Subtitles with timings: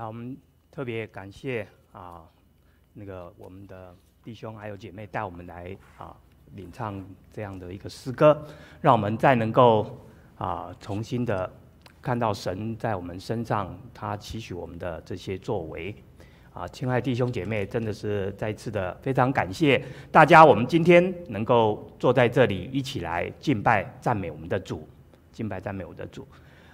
[0.00, 0.34] 好，我们
[0.70, 2.24] 特别感谢啊，
[2.94, 6.16] 那个我们的弟兄还有姐妹带我们来啊
[6.54, 8.42] 领唱这样的一个诗歌，
[8.80, 10.00] 让我们再能够
[10.38, 11.52] 啊重新的
[12.00, 15.94] 看到神在我们身上他期许我们的这些作为。
[16.54, 24.88] 啊，亲爱弟兄姐妹，真的是再次的非常感谢大家，我们今天能够坐在这里一起来敬拜赞美我们的主，
[25.30, 26.26] 敬拜赞美我们的主。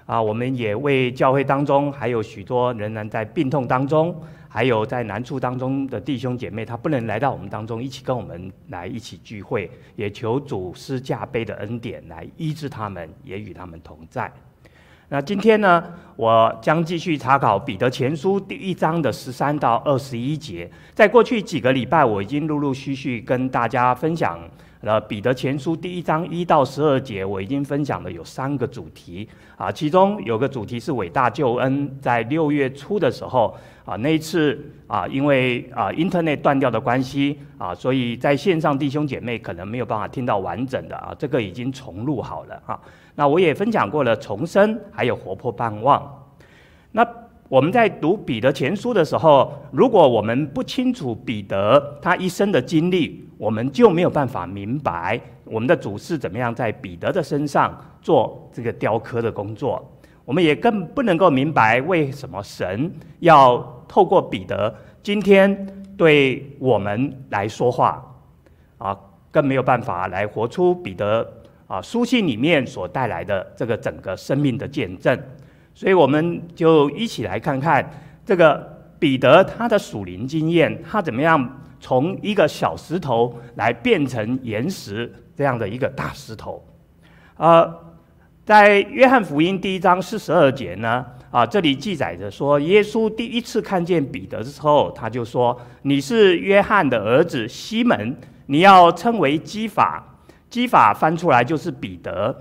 [0.07, 4.15] 啊，我们也为教会当中还有许多仍然在病痛当中，
[4.49, 14.33] 还有在难处当中的弟兄姐妹，他不能来到我们当中一起跟我们来一起聚会，也求主施加倍的恩典来医治他们，也与他们同在。
[15.09, 15.85] 那今天呢，
[16.17, 20.69] 我将继续查考彼得前书第一章的十三到二十一节。
[20.95, 24.39] 在过去几个礼拜，我已经陆陆续续跟大家分享
[24.83, 27.25] 了彼得前书第一章一到十二节。
[27.25, 31.97] 我已经分享了有三个主题啊，其中有个主题是伟大救恩。
[32.01, 42.81] 在六月初的时候啊，那一次啊，因为啊 Internet 断掉的关系啊，所以在线上弟兄姐妹可能没有办法听到完整的啊，这个已经重录好了啊。
[43.15, 46.25] 那我也分享过了重生，还有活泼盼望。
[46.93, 47.07] 那
[47.49, 59.85] 我们在读彼得前书的时候，如果我们不清楚彼得他一生的经历，我们就没有办法明白我们的主是怎么样在彼得的身上做这个雕刻的工作。
[60.25, 68.05] 我们也更不能够明白为什么神要透过彼得今天对我们来说话
[68.79, 68.99] 啊，
[69.31, 71.27] 更没有办法来活出彼得。
[71.69, 75.21] 啊，书信里面所带来的这个整个生命的见证，
[75.77, 77.87] 所以我们就一起来看看
[78.25, 78.57] 这个
[78.99, 86.67] 彼得他的属灵经验，他怎么样从一个小石头来变成岩石这样的一个大石头。
[87.37, 87.71] 呃，
[88.47, 100.03] 在约翰福音第一章四十二节呢，啊，这里记载着说，耶稣第一次看见彼得的时候，他就说：“你是约翰的儿子西门，你要称为基法。”
[100.49, 102.35] 基法翻出来就是彼得，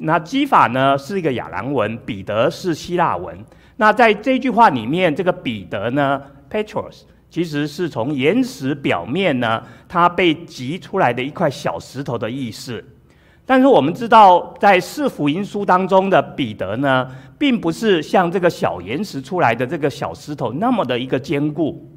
[0.00, 3.36] 那基法呢是一个亚兰文，彼得是希腊文。
[3.76, 12.84] 那在这句话里面，这个彼得呢，Petros，其实是从岩石表面呢，它被挤出来的一块小石头的意思。
[13.44, 21.90] 但是我们知道，在四福音书当中的彼得呢，并不是像这个小岩石出来的这个小石头那么的一个坚固。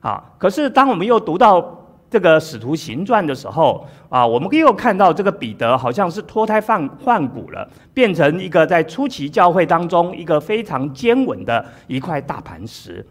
[0.00, 1.80] 啊，可是当我们又读到。
[2.14, 13.04] 这个使徒行传的时候啊，我们又看到这个彼得好像是脱胎换换骨了，变成一个在初期教会当中一个非常坚稳的一块大磐石。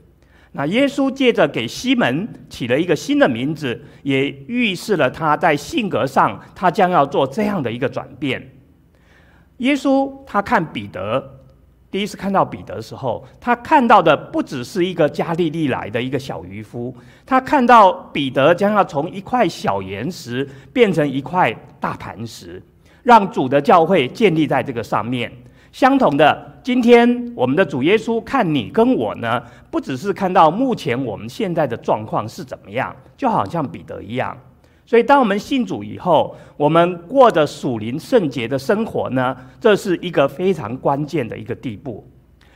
[0.54, 8.52] 那耶稣借着给西门起了一个新的名字，也预示了他在性格上他将要做这样的一个转变。
[9.58, 11.43] 耶稣他看彼得。
[11.94, 16.92] 第一次看到彼得的时候，他看到的不只是一个加利利来的一个小渔夫，
[17.24, 22.60] 他看到彼得将要从一块小岩石变成一块大磐石，
[23.04, 25.32] 让主的教会建立在这个上面。
[25.72, 29.40] 相同的，今天我们的主耶稣看你跟我呢，
[29.70, 34.36] 不只是看到目前我们现在的状况是怎么样，就好像彼得一样。
[34.86, 42.06] 所以，当我们信主以后，我们过着属灵圣洁的生活呢，这是一个非常关键的一个地步。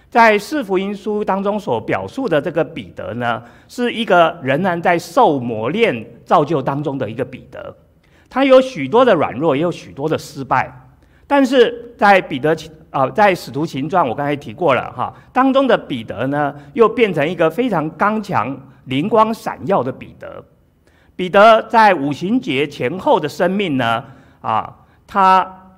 [0.10, 7.76] 在四福音书当中所表述的这个彼得呢，是一个仍然在受磨练造就当中的一个彼得。
[8.30, 10.90] 他有许多的软弱，也有许多的失败。
[11.26, 12.56] 但是在彼得
[12.90, 20.44] 啊、在使徒行传，我刚才提过了哈，当中的彼得呢，又变成一个非常刚强、灵光闪耀的彼得。
[21.18, 24.04] 彼得在五旬节前后的生命呢，
[24.40, 24.74] 啊，
[25.08, 25.74] 他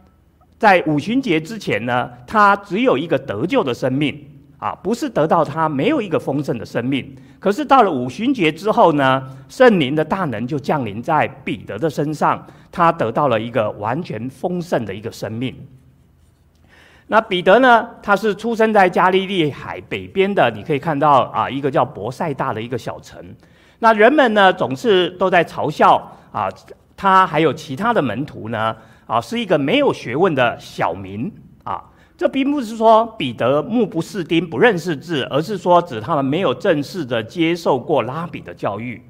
[0.57, 4.21] 在五旬节之前呢，他只有一个得救的生命，
[4.57, 7.15] 啊，不是得到他没有一个丰盛的生命。
[7.39, 15.55] 可是到了五旬节之后呢，圣灵的大能就降临在彼得的身上，他得到了一个完全丰盛的一个生命。
[17.07, 23.23] 那彼得呢，他是出生在加利利海北边的，你可以看到啊，一个叫伯赛大的一个小城。
[23.79, 25.95] 那人们呢，总是都在嘲笑
[26.31, 26.49] 啊，
[26.97, 28.75] 他还有其他的门徒呢，
[29.07, 31.31] 啊，是一个没有学问的小民
[31.63, 31.83] 啊。
[32.17, 39.01] 这并不是说彼得目不识丁不认识字，而是说指他们没有正式的接受过拉比的教育。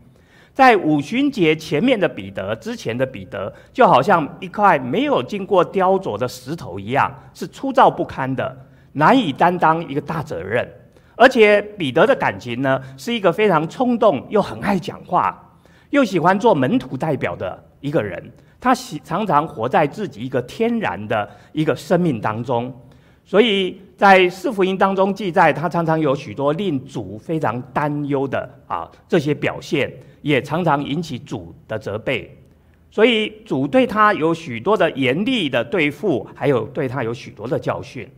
[0.53, 8.55] 在五旬节前面的彼得，之前的彼得，就好像一块没有经过雕琢的石头一样，是粗糙不堪的，
[8.91, 10.69] 难以担当一个大责任。
[11.19, 15.37] 而且彼得的感情呢，是一个非常冲动又很爱讲话，
[15.89, 18.31] 又喜欢做门徒代表的一个人。
[18.57, 22.73] 他喜常常活在自己一个天然的一个生命当中，
[23.25, 29.91] 所以在四福音当中记载，他常常有许多令主非常担忧的啊这些表现，
[30.21, 32.33] 也常常引起主的责备。
[32.89, 38.09] 所以主对他有许多的严厉的对付，还有对他有许多的教训。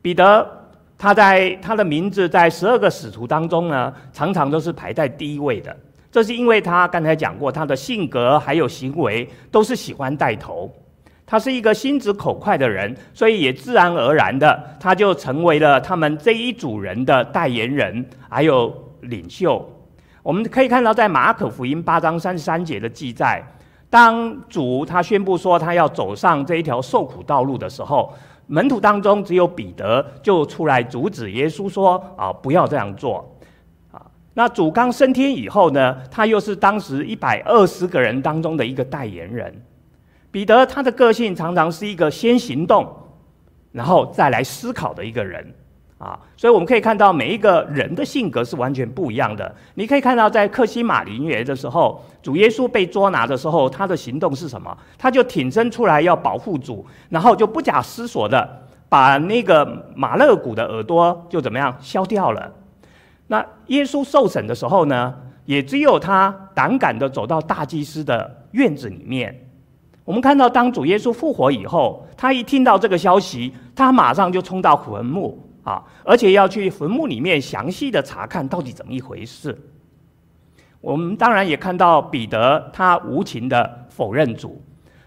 [0.00, 0.61] 彼得，
[1.02, 5.76] 他在他的名字在十二个使徒当中呢，常常都是排在第一位的。
[6.12, 10.70] 这是因为他刚才讲过，他的性格还有行为都是喜欢带头。
[11.26, 19.68] 他是一个心直口快的人，所以也自然而然的，他就成为了他们这一组人的代言人，还有领袖。
[20.22, 23.42] 我们可以看到，在马可福音八章三十三节的记载，
[23.90, 28.14] 当主他宣布说他要走上这一条受苦道路的时候，
[28.52, 33.34] 门徒当中只有彼得就出来阻止耶稣说：“啊，不要这样做。”
[33.90, 34.04] 啊，
[34.34, 39.64] 那主刚升天以后呢，他又是当时一百二十个人当中的一个代言人。
[40.30, 42.94] 彼得他的个性常常是一个先行动，
[43.72, 45.54] 然后再来思考的一个人
[46.02, 49.54] 啊，所以我们可以看到每一个人的性格是完全不一样的。
[49.74, 54.76] 你可以看到在克西马林园的时候，主耶稣被捉拿的时候，他的行动是什么？
[54.98, 62.52] 他就挺身出来要保护主，然后就不假思索的把那个马勒古的耳朵就怎么样削掉了。
[63.28, 65.14] 那耶稣受审的时候呢，
[65.44, 69.48] 也只有他胆敢的走到大祭司的院子里面。
[70.04, 79.56] 我们看到，当主耶稣复活以后，他一听到这个消息，他马上就冲到坟墓啊，而且要去坟墓里面详细的查看到底怎么一回事。
[80.80, 84.60] 我们当然也看到彼得他无情的否认主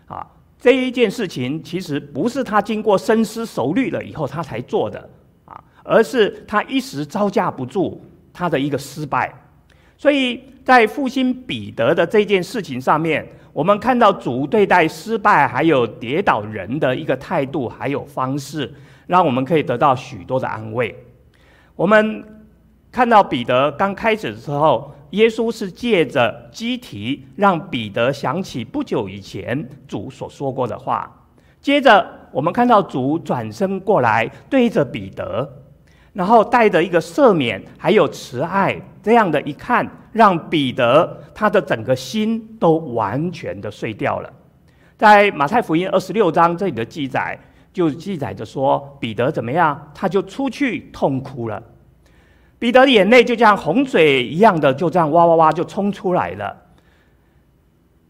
[0.07, 0.25] 啊，
[0.59, 5.09] 这一件事情其实不是他经过深思熟虑了以后他才做的
[5.45, 9.33] 啊，而是他一时招架不住他的一个失败。
[9.97, 13.27] 所以在复兴彼得的这件事情上面。
[13.55, 18.69] 我们看到主对待失败还有跌倒人的一个态度还有方式，
[19.07, 20.95] 让我们可以得到许多的安慰。
[21.75, 22.23] 我们
[22.91, 31.11] 看到彼得刚开始的时候，耶稣是借着鸡啼让彼得想起不久以前主所说过的话。
[31.61, 35.49] 接着，我们看到主转身过来对着彼得，
[36.13, 39.89] 然后带着一个赦免还有慈爱这样的一看。
[40.15, 44.31] 让彼得他的整个心都完全的碎掉了。
[44.97, 47.37] 在马太福音二十六章这里的记载，
[47.75, 49.91] 就记载着说，彼得怎么样？
[49.93, 51.61] 他就出去痛哭了。
[52.57, 56.55] 彼得的眼泪就像洪水一样的，就这样哇哇哇就冲出来了。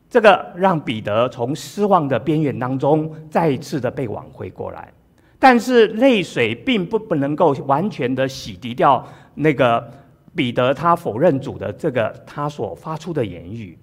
[0.07, 4.94] 这个让彼得从失望的边缘当中再一次的被挽回过来。
[5.39, 9.03] 但是泪水并不不能够完全的洗涤掉
[9.33, 9.91] 那个。
[10.35, 13.77] 彼得他否认主的这个他所发出的言语，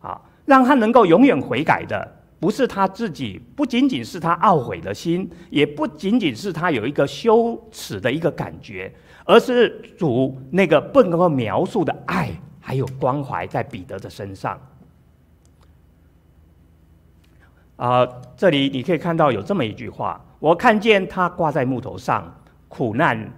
[0.00, 2.08] 啊，让他能够永远悔改的，
[2.40, 8.92] 不是他自己，不仅仅是他懊悔的心，也不仅仅是他有一个羞耻的一个感觉，
[9.24, 14.58] 而是主那个不能够描述的爱还有关怀在彼得的身上。
[17.76, 22.34] 啊，这里你可以看到有这么一句话：我看见他挂在木头上，
[22.68, 23.30] 苦难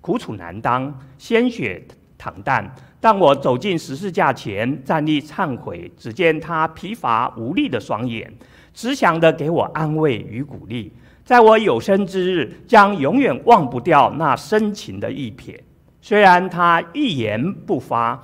[0.00, 1.82] 苦楚难当，鲜血。
[2.20, 2.68] 躺淡。
[3.00, 8.32] 当我走进十字架前，站立忏悔，只见他疲乏无力的双眼，
[8.74, 10.92] 慈祥的给我安慰与鼓励。
[11.24, 15.56] 在我有生之日，将永远忘不掉那深情的一瞥。
[16.00, 18.20] 虽然他一言不发，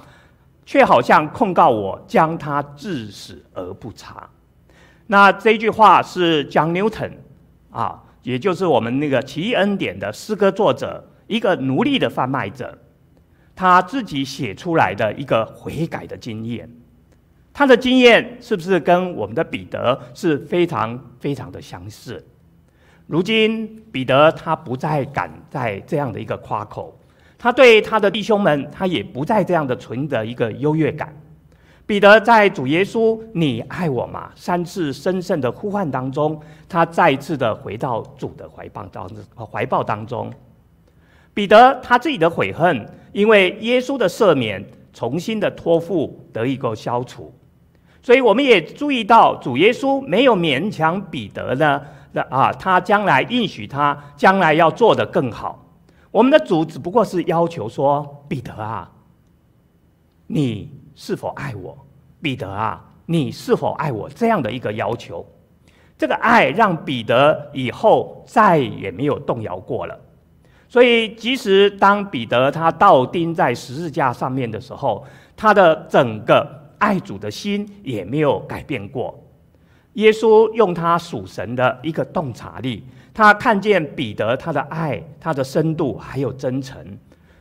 [0.65, 4.29] 却好像控告我，将他致死而不查。
[5.07, 7.13] 那这句话是 John Newton
[7.71, 12.79] 啊，也就是我们那个奇异恩典的诗歌作者，一个奴隶的贩卖者。
[13.57, 16.69] 他自己写出来的一个悔改的经验，
[17.53, 22.25] 他的经验是不是跟我们的彼得是非常非常的相似？
[23.07, 26.99] 如今彼得他不再敢在这样的一个夸口，
[27.39, 31.15] 他对他的弟兄们，他也不再这样的存着一个优越感。
[31.87, 39.07] 彼得在主耶稣“你爱我吗”三次深深的呼唤当中，他再次的回到主的怀抱当
[39.37, 40.33] 怀抱当中。
[41.35, 47.35] 彼得他自己的悔恨，因为耶稣的赦免，重新的托付得以够消除，
[48.01, 51.83] 所以我们也注意到主耶稣没有勉强彼得呢，
[52.31, 55.61] 啊，他将来应许他将来要做得更好。
[56.13, 58.89] 我们的主只不过是要求说：彼得啊，
[60.29, 61.77] 你是否爱我？
[62.23, 64.09] 彼得啊，你是否爱我？
[64.09, 65.27] 这样的一个要求，
[65.99, 70.01] 这个爱让彼得以后再也没有动摇过了。
[70.75, 76.45] 所以，即使当彼得他倒钉在十字架上面的时候，他的整个
[76.79, 79.17] 爱主的心也没有改变过。
[79.93, 82.83] 耶稣用他属神的一个洞察力，
[83.15, 86.85] 他看见彼得他的爱、他的深度还有真诚，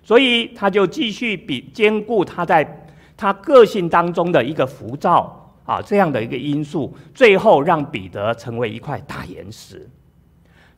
[0.03, 2.85] 所以他就继续比兼顾他在
[3.17, 9.89] 他个性当中的一个浮躁啊这样的一个因素，最后让彼得成为一块大岩石。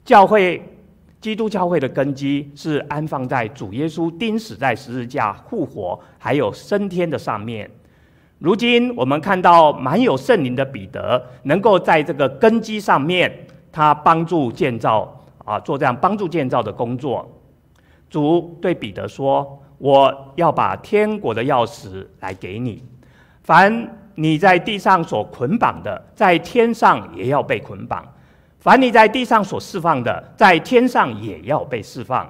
[0.06, 0.64] 教会，
[1.26, 7.68] 基督教会的根基是安放在主耶稣钉死在十字架、复活还有升天的上面。
[8.38, 17.28] 如今我们看到满有圣灵的彼得，能够在这个根基上面，他帮助建造啊，做这样帮助建造的工作。
[18.08, 22.84] 主对彼得说：“我要把天国的钥匙来给你，
[23.42, 28.04] 凡你在地上所捆绑的，在天上也要被捆绑；
[28.66, 32.28] 凡你在地上所释放的，在天上也要被释放。”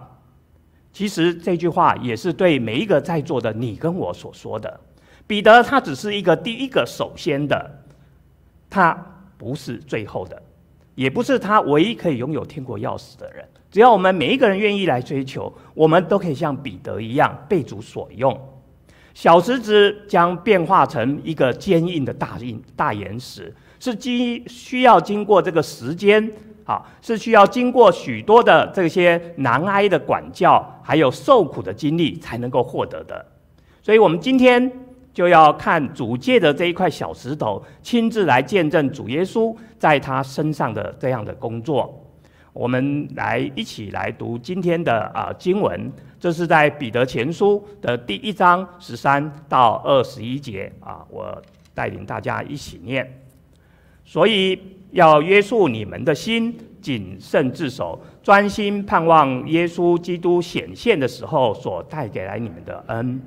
[0.92, 4.82] 其实这句话也是对每一个在座的你跟我所说的。
[5.26, 7.84] 彼得他只是一个第一个首先的，
[8.70, 8.94] 他
[9.38, 10.42] 不是最后的，
[10.94, 13.46] 也不是他唯一可以拥有天国钥匙的人。
[13.72, 18.38] 只要我们每一个人愿意来追求，我们都可以像彼得一样被主所用。
[19.14, 26.32] 小石子将变化成一个坚硬的大硬大岩石，是经需要经过这个时间
[26.64, 33.26] 啊，是需要经过许多的这些难挨的管教，还有受苦的经历才能够获得的。
[33.82, 34.72] 所以，我们今天。
[35.16, 42.06] 就要看主借着这一块小石头，亲自来见证主耶稣在他身上的这样的工作。
[42.52, 45.90] 我们来一起来读今天的啊经文，
[46.20, 51.42] 这是在彼得前书的第一章十三到二十一节啊，我
[51.74, 53.25] 带领大家一起念。
[54.06, 54.58] 所以
[54.92, 63.20] 要约束你们的心，谨慎自守，专心盼望耶稣基督显现的时候所带给来你们的恩。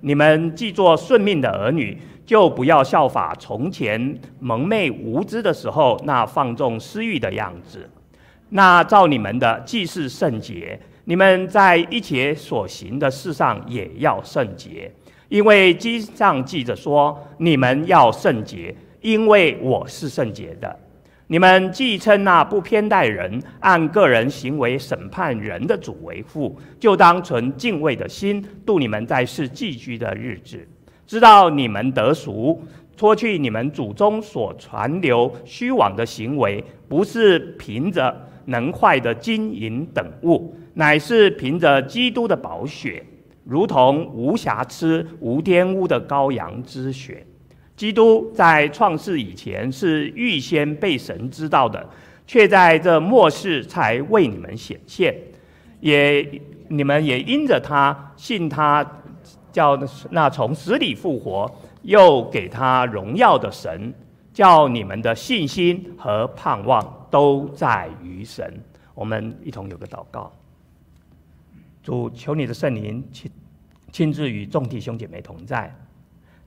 [0.00, 7.88] 你们既做顺命的儿女，就不要效法从前蒙昧无知的时候那放纵私欲的样子。
[8.50, 14.90] 那照你们的既是圣洁，你们在一切所行的事上也要圣洁，
[15.28, 20.78] 因为经上记着说：你们要圣洁，因为我是圣洁的。
[21.30, 30.66] 你们既称那不偏待人、按个人行为审判人的主为父，就当存敬畏的心度你们在世寄居的日子，
[31.06, 32.62] 知道你们得赎，
[32.96, 43.04] 脱去你们祖宗所传流虚妄的行为，不是凭着能坏的金银等物，乃是凭着基督的宝血，
[43.44, 47.26] 如同无瑕疵、无玷污的羔羊之血。
[47.78, 51.88] 基督在创世以前是预先被神知道的，
[52.26, 55.14] 却在这末世才为你们显现。
[55.78, 56.28] 也
[56.66, 58.84] 你们也因着他信他，
[59.52, 59.78] 叫
[60.10, 61.48] 那从死里复活
[61.82, 63.94] 又给他荣耀的神，
[64.32, 68.60] 叫你们的信心和盼望都在于神。
[68.92, 70.32] 我们一同有个祷告：
[71.80, 73.30] 主，求你的圣灵亲
[73.92, 75.72] 亲自与众弟兄姐妹同在。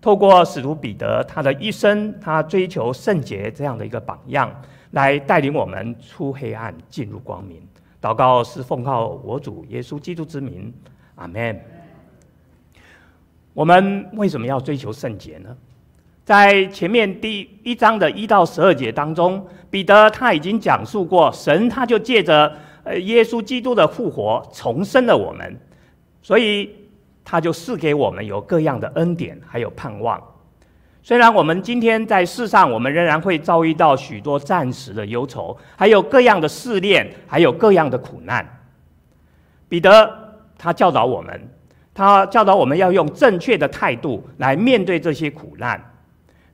[0.01, 4.51] 透过使徒彼得他的一生，他追求圣洁这样的一个榜样，
[4.91, 7.62] 来带领我们出黑暗进入光明。
[8.01, 10.74] 祷告是奉靠我主耶稣基督之名，
[11.13, 11.62] 阿门。
[13.53, 15.55] 我们为什么要追求圣洁呢？
[16.25, 22.51] 在前面第一章的一到十二节当中，彼得他已经讲述过，神他就借着
[22.84, 25.60] 呃耶稣基督的复活重生了我们，
[26.24, 26.80] 所以。
[27.24, 30.22] 他就赐给我们有各样的恩典，还有盼望。
[31.04, 38.48] 虽然我们今天在世上，我们仍然会遭遇到许多暂时的忧愁，还有各样的试炼，还有各样的苦难。
[39.68, 41.50] 彼得他教导我们，
[41.94, 45.84] 他教导我们要用正确的态度来面对这些苦难。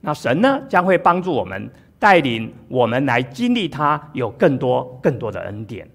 [0.00, 5.86] 那神呢，将会帮助我们，带领我们来经历他有更多更多的恩典。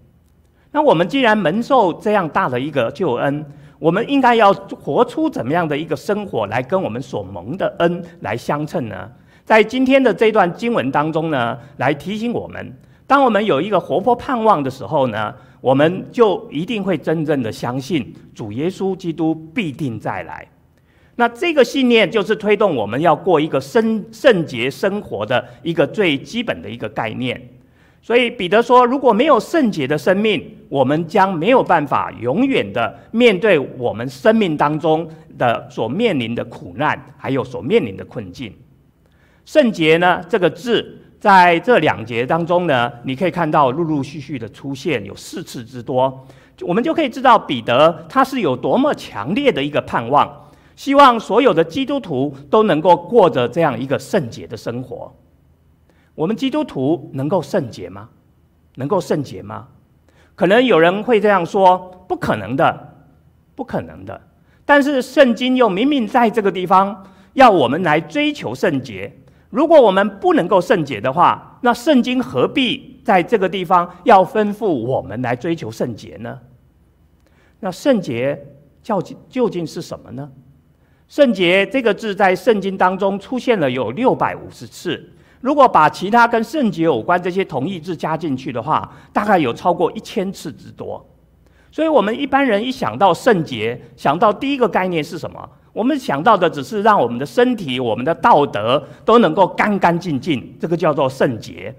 [0.72, 3.44] 那我们既然蒙受这样大的一个救恩，
[3.84, 9.12] 我们应该要活出怎么样的一个生活来跟我们所蒙的恩来相称呢？
[9.44, 12.74] 在今天的这段经文当中呢，来提醒我们，
[13.06, 20.48] 当我们有一个活泼盼望的时候呢，我们就一定会真正的相信主耶稣基督必定再来。
[21.18, 27.50] 那这个信念就是推动我们要过一个圣圣洁生活的一个最基本的一个概念。
[28.06, 38.54] 所以彼得说：“如果没有圣洁的生命，我们将没有办法永远的面对我们生命当中的所面临的苦难，还有所面临的困境。
[39.46, 46.28] 圣洁呢，这个字在这两节当中呢，你可以看到陆陆续续的出现有四次之多，
[46.60, 50.30] 我们就可以知道彼得他是有多么强烈的一个盼望，
[50.76, 55.10] 希望所有的基督徒都能够过着这样一个圣洁的生活。”
[56.16, 58.10] 我们基督徒能够圣洁吗？
[58.76, 59.68] 能够圣洁吗？
[60.36, 61.78] 可能有人会这样说：
[62.08, 63.06] 不可能的，
[63.56, 64.20] 不可能的。
[64.66, 69.12] 但是圣经又明明在这个地方要我们来追求圣洁。
[69.50, 76.40] 如果我们不能够圣洁的话，那圣经何必在这个地方要吩咐我们来追求圣洁呢？
[77.60, 78.44] 那圣洁
[78.82, 80.32] 究竟究竟是什么呢？
[81.08, 85.13] 圣洁这个字在圣经当中出现了有六百五十次。
[85.44, 91.06] 如果把其他跟圣洁有关这些同义字加进去的话，大概有超过一千次之多。
[91.70, 95.50] 所以，我们一般人一想到圣洁，想到第一个概念是什么？
[95.74, 101.76] 我们想到的只是让我们的身体、我们的道德都能够干干净净，这个叫做圣洁。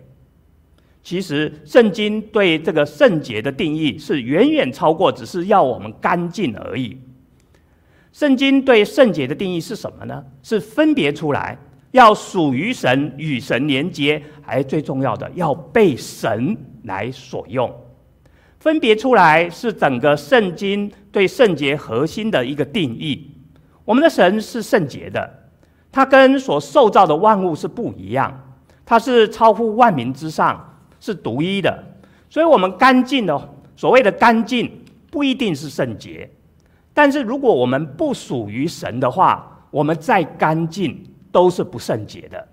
[1.02, 6.99] 其实，圣经对这个圣洁的定义是远远超过只是要我们干净而已。
[8.12, 10.23] 圣经对圣洁的定义是什么呢？
[10.42, 11.56] 是分别出来。
[11.95, 17.73] 要属于神，与神连接，还最重要的要被神来所用。
[18.59, 23.31] 分别出来是整个圣经对圣洁核心的一个定义。
[23.85, 25.49] 我们的神是圣洁的，
[25.93, 31.81] 他跟所受造的万物是不一样，他是超乎万民之上，是独一的。
[32.29, 34.69] 所以，我们干净的所谓的干净，
[35.13, 36.29] 不一定是圣洁。
[36.93, 41.13] 但是，如果我们不属于神的话，我们再干净。
[41.35, 42.47] 都是不圣洁的，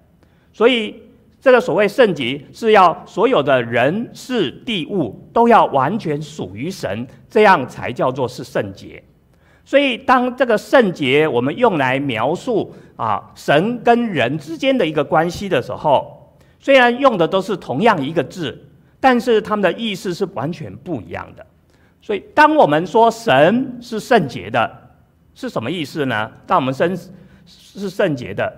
[0.52, 1.04] 所以
[1.40, 9.04] 这个所谓圣洁是要所有的人事地物都要完全属于神，这样才叫做是圣洁。
[9.64, 18.60] 所以当这个圣洁我们用来描述啊神跟人之间的一个关系的时候，虽然用的都是同样一个字，
[19.00, 21.46] 但是他们的意思是完全不一样的。
[22.02, 24.72] 所以当我们说神是圣洁的，
[25.36, 26.32] 是什么意思呢？
[26.48, 26.98] 当我们身
[27.46, 28.52] 是圣洁的。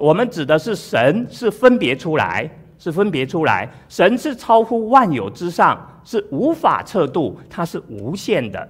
[0.00, 2.48] 我们指的是神是分别出来，
[2.78, 3.68] 是分别出来。
[3.88, 8.66] 神是超乎万有之上，是无法测度，它是无限的。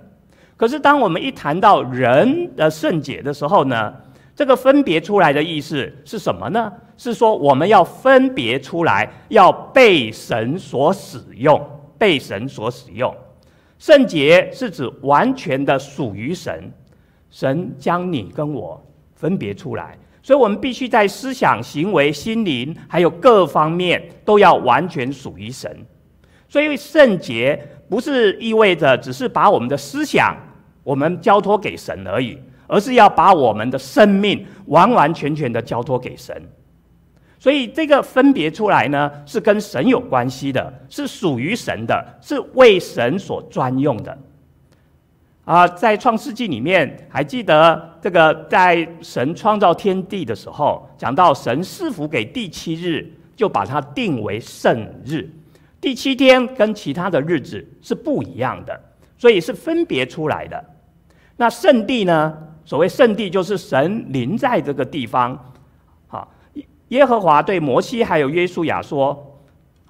[0.56, 3.94] 可是当我们一谈到人的圣洁的时候呢，
[4.34, 6.72] 这个分别出来的意思是什么呢？
[6.96, 11.60] 是说我们要分别出来，要被神所使用，
[11.98, 13.12] 被神所使用。
[13.78, 16.72] 圣洁是指完全的属于神，
[17.30, 18.80] 神将你跟我
[19.14, 19.98] 分别出来。
[20.24, 25.70] 所以，我们必须在思想、行为、心灵，还有各方面，都要完全属于神。
[26.48, 30.34] 所以，圣洁不是意味着只是把我们的思想，
[30.82, 36.34] 我们交托给神而已，而是要把我们的生命完完全全的交托给神。
[37.38, 44.18] 所以，这个分别出来呢，是跟神有关系的，是属于神的，是为神所专用的。
[45.44, 55.30] 啊，在创世纪里面，还记得这个在神创造天地的时候，讲到神赐福给第七日，就把它定为圣日。
[55.82, 58.80] 第七天跟其他的日子是不一样的，
[59.18, 60.64] 所以是分别出来的。
[61.36, 62.32] 那圣地呢？
[62.64, 65.38] 所谓圣地，就是神临在这个地方。
[66.08, 66.26] 啊，
[66.88, 69.38] 耶和华对摩西还有约书亚说：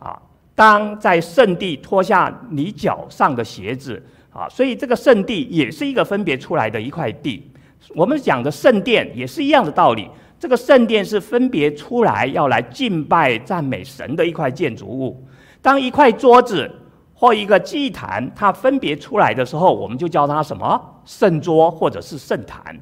[0.01, 0.21] 啊，
[0.57, 4.03] 当在圣地脱下你脚上的鞋子。
[4.35, 7.49] 啊，所以这个圣地也是一个分别出来的一块地。
[7.95, 10.11] 我们讲的圣殿也是一样的道理。
[10.41, 15.25] 这个圣殿是分别出来要来敬拜赞美神的一块建筑物。
[15.63, 16.71] 当一块桌子
[17.15, 21.01] 或一个祭坛它分别出来的时候，我们就叫它什么？
[21.05, 22.79] 圣桌或者是圣坛。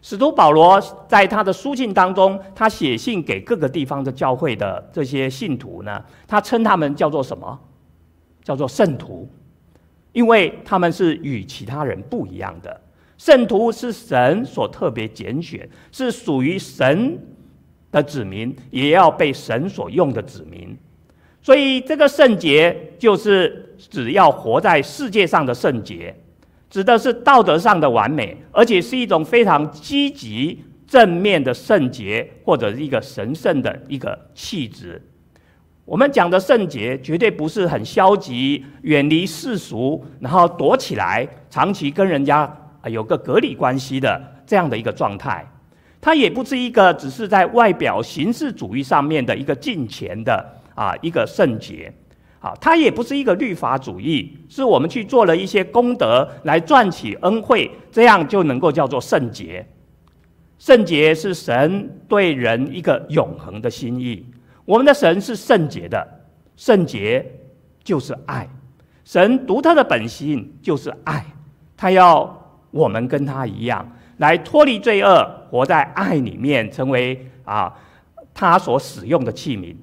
[0.00, 7.58] 使徒保罗在他的书信当中，他写信给各个地方的教会的这些信徒呢，他称他们叫做什么？
[8.42, 9.28] 叫做圣徒。
[10.14, 12.80] 因为他们是与其他人不一样的，
[13.18, 17.18] 圣徒是神所特别拣选，是属于神
[17.90, 20.74] 的子民，也要被神所用的子民。
[21.42, 26.14] 所以，这个圣洁就是只要活在世界上的圣洁，
[26.70, 35.02] 指的是道德上的完美，而且是一种非常积极正面的圣洁，或者是一个神圣的一个气质。
[35.84, 42.50] 我们讲的圣洁，绝对不是很消极、远离世俗，然后躲起来，长期跟人家
[42.86, 45.46] 有个隔离关系的这样的一个状态。
[46.00, 50.44] 它也不是一个只是在外表形式主义上面的一个敬虔的
[50.74, 51.92] 啊一个圣洁。
[52.40, 59.66] 啊，它也不是一个律法主义，是我们去做了一些功德来赚取恩惠，这样就能够叫做圣洁。
[60.58, 64.26] 圣洁是神对人一个永恒的心意。
[64.64, 66.06] 我们的神是圣洁的，
[66.56, 67.24] 圣洁
[67.82, 68.48] 就是爱，
[69.04, 71.24] 神独特的本性就是爱，
[71.76, 73.86] 他要我们跟他一样，
[74.18, 77.74] 来脱离罪恶，活在爱里面，成为啊
[78.32, 79.76] 他所使用的器皿。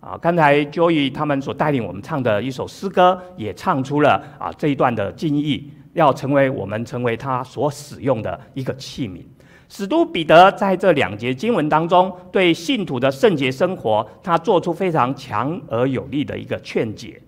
[0.00, 9.22] 啊，刚才 Joey 他们所带领我们唱的一首诗歌，也唱出了啊这一段的敬意，要成为我们成为他所使用的一个器皿。
[9.68, 17.20] 使徒彼得在这两节经文当中，对信徒的圣洁生活，他做出非常强而有力的一个劝解。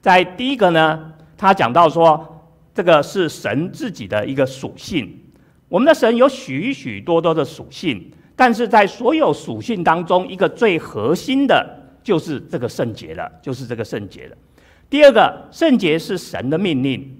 [0.00, 5.18] 在第一个呢，他讲到说，这个是神自己的一个属性。
[5.68, 8.10] 我们的神有许许多多的属性。
[8.36, 14.36] 但是在所有属性当中，一个最核心的就是这个圣洁了，就是这个圣洁了。
[14.88, 17.18] 第二个，圣洁是神的命令，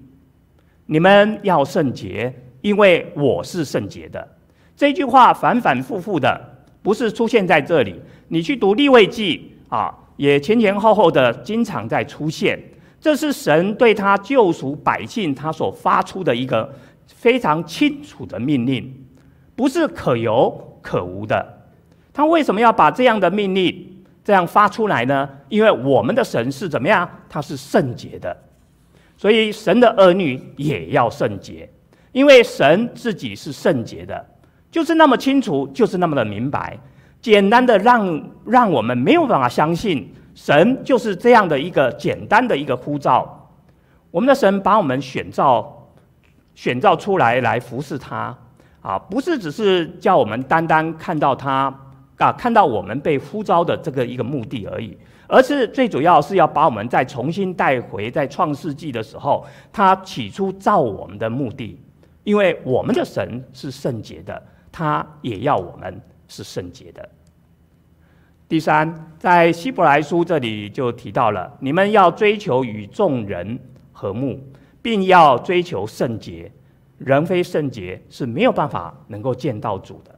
[0.87, 4.26] 你们要圣洁，因为我是圣洁的。
[4.76, 6.40] 这句话反反复复的，
[6.82, 8.00] 不是出现在这里。
[8.28, 12.58] 你去读立位记啊，也前前后后的经常在出现。
[13.00, 16.70] 这是神对他救赎百姓他所发出的一个
[17.06, 18.94] 非常清楚的命令，
[19.56, 21.62] 不是可有可无的，
[22.12, 25.28] 他为什么要把这样的命令这样发出来呢？
[25.48, 27.08] 因为我们的神是怎么样？
[27.28, 28.36] 他是圣洁的，
[29.16, 31.68] 所以神的儿女也要圣洁，
[32.12, 34.26] 因为神自己是圣洁的，
[34.70, 36.78] 就是那么清楚，就是那么的明白，
[37.20, 43.50] 简单的让让我们没有办法相信神就是这样的一个简单的一个呼召。
[44.10, 45.88] 我们的神把我们选召
[46.54, 48.36] 选召出来来服侍他。
[48.82, 51.70] 啊，不是只是叫我们单单看到他
[52.16, 54.96] 啊，看到我们被呼召的这个一个目的而已，
[55.28, 61.78] 而是最主要是要把我们再重新带回在创世纪的时候，他起初造我们的目的，
[62.24, 67.09] 因为我们的神是圣洁的，他也要我们是圣洁的。
[68.48, 73.59] 第三，在希伯来书这里就提到了，你们要追求与众人
[73.92, 74.38] 和睦，
[74.83, 76.50] 并要追求圣洁。
[76.98, 80.14] 人非圣洁是没有办法能够见到主的，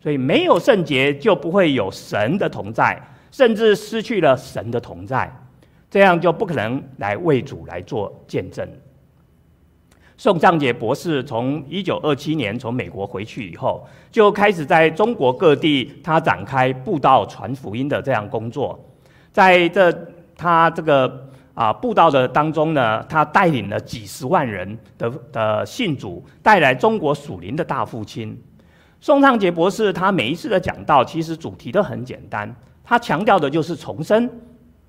[0.00, 5.34] 所以没有圣洁就不会有神的同在，甚至失去了神的同在，
[5.88, 8.68] 这样就不可能来为主来做见证。
[10.16, 18.78] 宋尚杰博士从一九二七年从美国回去以后，就开始在中国各地他展开布道传福音的这样工作，
[19.32, 19.92] 在这
[20.36, 21.24] 他这个。
[21.56, 28.38] 啊，布道的当中呢，他带领了几十万人的的信主，带来中国属灵的大复兴。
[29.00, 34.28] 宋尚杰博士他每一次的讲道，其实主题都很简单，他强调的就是重生、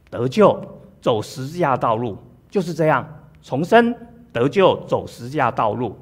[0.10, 0.62] 得救、
[1.02, 2.18] 走十字架道路，
[2.50, 3.08] 就是这样，
[3.42, 3.96] 重生、
[4.38, 5.98] 得救、走十字架道路。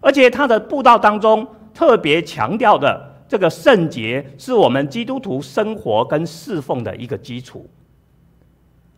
[0.00, 7.68] 而且他的布道当中特别强调的这个圣洁，是我们基督徒生活跟侍奉的一个基础。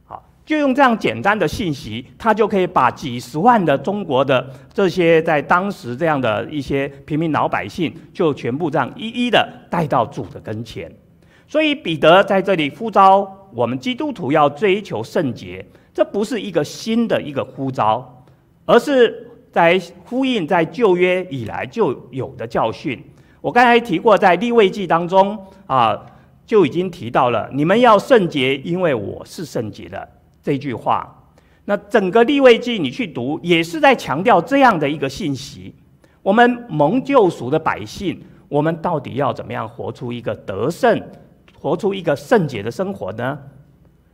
[0.05, 10.93] 好就用这样简单的信息，他就可以把几十万的中国的这些在当时这样的一些平民老百姓，就全部这样一一的带到主的跟前。
[11.47, 18.18] 所以彼得在这里呼召我们基督徒要追求圣洁，这不是一个新的一个呼召，
[18.69, 23.03] 而是在呼应在旧约以来就有的教训。
[23.41, 25.99] 我刚才提过，在立位记当中啊，
[26.45, 30.07] 就已经提到了，你们要圣洁，因为我是圣洁的。
[30.43, 31.09] 这句话，
[31.65, 35.75] 那整个立位记你去读，也是在强调这样的一个信息。
[36.23, 41.03] 我们蒙救赎的百姓，我们到底要怎么样活出一个得胜、
[41.59, 43.39] 活出一个圣洁的生活呢？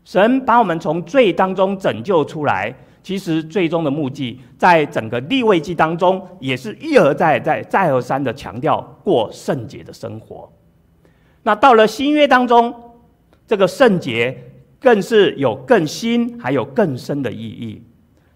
[0.05, 2.73] 神把我们从罪当中拯救出来，
[3.05, 10.53] 其实最终的目的，在整个立位记当中，也是一而再、再再而三的强调过圣洁的生活。
[11.45, 12.75] 那到了新约当中，
[13.47, 14.51] 这个圣洁。
[14.81, 17.83] 更是有更新，还有更深的意义。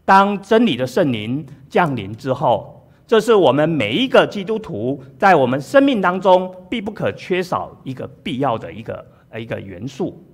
[0.07, 10.27] 当真理的圣灵降临之后，这是我们每一个基督徒在我们生命当中必不可缺少一个必要的一个呃一个元素。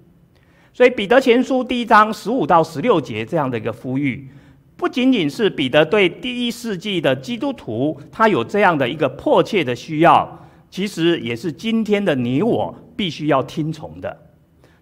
[0.75, 4.29] 所以彼得前书第一章十五到十六节这样的一个呼吁，
[4.77, 14.19] 不仅仅是彼得对第一世纪的基督徒他有这样的一个迫切的需要，其实也是今天的你我必须要听从的。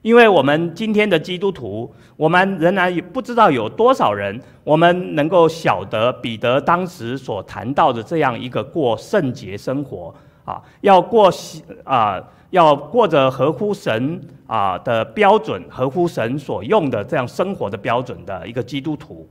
[0.01, 10.13] 因为我们今天的基督徒，我们仍然也不知道有多少人，我们能够晓得彼得当时所谈到的这样一个过圣洁生活
[10.47, 11.31] 啊，要过
[11.85, 12.19] 啊，
[12.53, 19.27] 要过着合乎神啊的标准，合乎神所用的这样生活的标准的一个基督徒。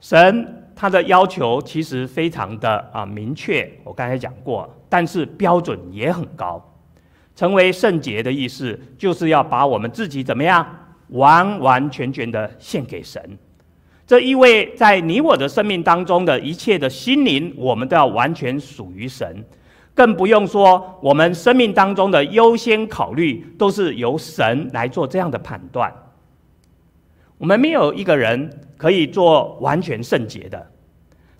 [0.00, 6.66] 神他的要求其实非常的啊明确，我刚才讲过，但是标准也很高。
[7.36, 10.66] 成为圣洁的意思，就是要把我们自己怎么样，
[11.08, 13.38] 完完全全的献给神。
[14.06, 19.44] 这意味在你我的生命当中的一切的心灵，我们都要完全属于神。
[20.00, 25.92] 更不用说我们生命当中的优先考虑，都是由神来做这样的判断。
[27.36, 30.66] 我们没有一个人可以做完全圣洁的，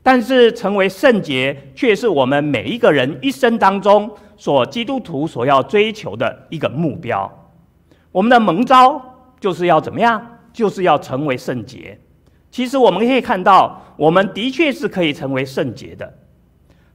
[0.03, 7.51] 但是成为圣洁，却是我们每一个人一生当中所基督徒所要追求的一个目标。
[8.13, 9.01] 我们的蒙召
[9.41, 10.21] 就是要怎么样？
[10.53, 11.99] 就是要成为圣洁。
[12.51, 16.13] 其实我们可以看到，我们的确是可以成为圣洁的。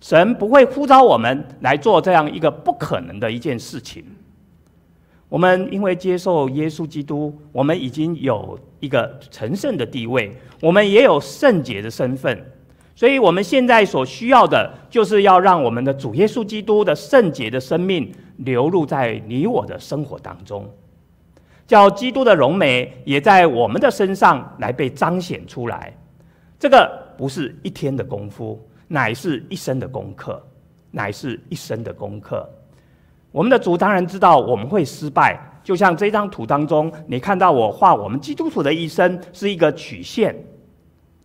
[0.05, 4.05] 神不会呼召我们来做这样一个不可能的一件事情。
[5.27, 12.39] 我们因为接受耶稣基督，我们已经有一个成圣的地位，我们也有圣洁的身份。
[12.95, 20.69] 所以，我们现在所需要的，就是要让我们的主耶稣基督的圣洁的生命流露在你我的生活当中，
[21.65, 25.91] 叫基督的荣美也在我们的身上来被彰显出来。
[26.59, 26.87] 这个
[27.17, 28.63] 不是一天的功夫。
[28.87, 30.41] 乃是一生的功课，
[30.91, 32.47] 乃是一生的功课。
[33.31, 40.33] 我们的主当然知道我们会失败，就像这张图当中，你看到我画我们基督徒的一生是一个曲线，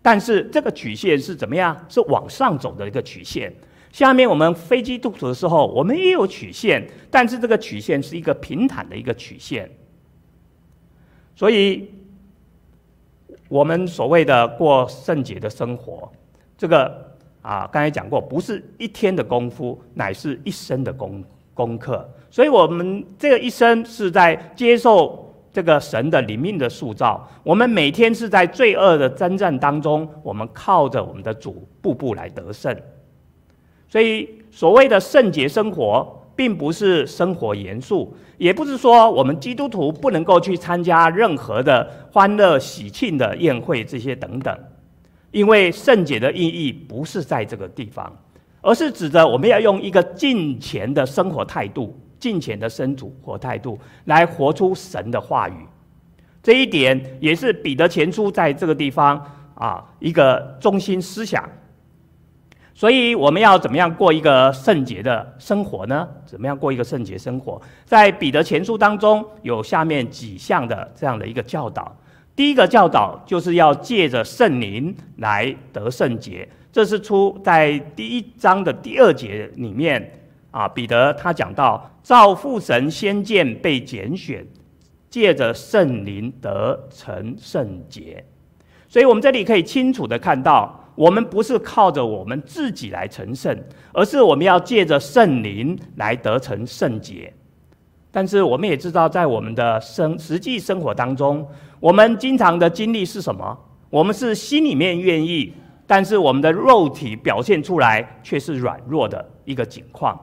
[0.02, 1.76] 但是这个曲线是怎么样？
[1.88, 3.54] 是往上走的一个曲线。
[3.92, 9.70] 下面我们非基督徒的时候，我们也有曲线，但是这个曲线是一个平坦的一个曲线。
[11.36, 11.92] 所以，
[13.48, 16.10] 我们所谓的过圣洁的生活，
[16.58, 17.09] 这个。
[17.42, 21.24] 啊，刚才讲过，不是一天的功夫，乃是一生的功
[21.54, 22.08] 功课。
[22.30, 27.28] 所以，我们这个一生是在接受这个神的灵命的塑造。
[27.42, 32.76] 我们每天是在罪恶的征战当中，我们靠着我们的主，步步来得胜。
[33.88, 44.56] 所以，所谓的圣洁生活，并不是生活严肃，也不是说我们基督徒不能够去参加任何的欢乐喜庆的宴会这些等等。
[45.30, 48.12] 因为圣洁的意义不是在这个地方，
[48.60, 55.54] 而是指着我们要用一个敬虔的生活态度、敬虔的生主活态度来活出神的话语。
[56.42, 61.48] 这一点也是彼得前书在这个地方啊一个中心思想。
[62.74, 66.08] 所以我们要怎么样过一个圣洁的生活呢？
[66.24, 67.60] 怎么样过一个圣洁生活？
[67.84, 71.94] 在彼得前书当中有下面几项的这样的一个教导。
[72.40, 80.10] 第一个教导就是要借着圣灵来得圣洁，这是出在第一章的第二节里面
[80.50, 80.66] 啊。
[80.66, 84.42] 彼得他讲到，照父神先见被拣选，
[85.10, 88.24] 借着圣灵得成圣洁。
[88.88, 93.54] 所以，我们这里可以清楚的看到，我们不是靠着我们自己来成圣，
[93.92, 97.30] 而是我们要借着圣灵来得成圣洁。
[98.12, 101.46] 但是，我们也知道，在我们的生实际生活当中，
[101.78, 103.56] 我们经常的经历是什么？
[103.88, 105.52] 我们是心里面愿意，
[105.86, 110.18] 但是我们的肉体表现出来却是软弱的一个景况。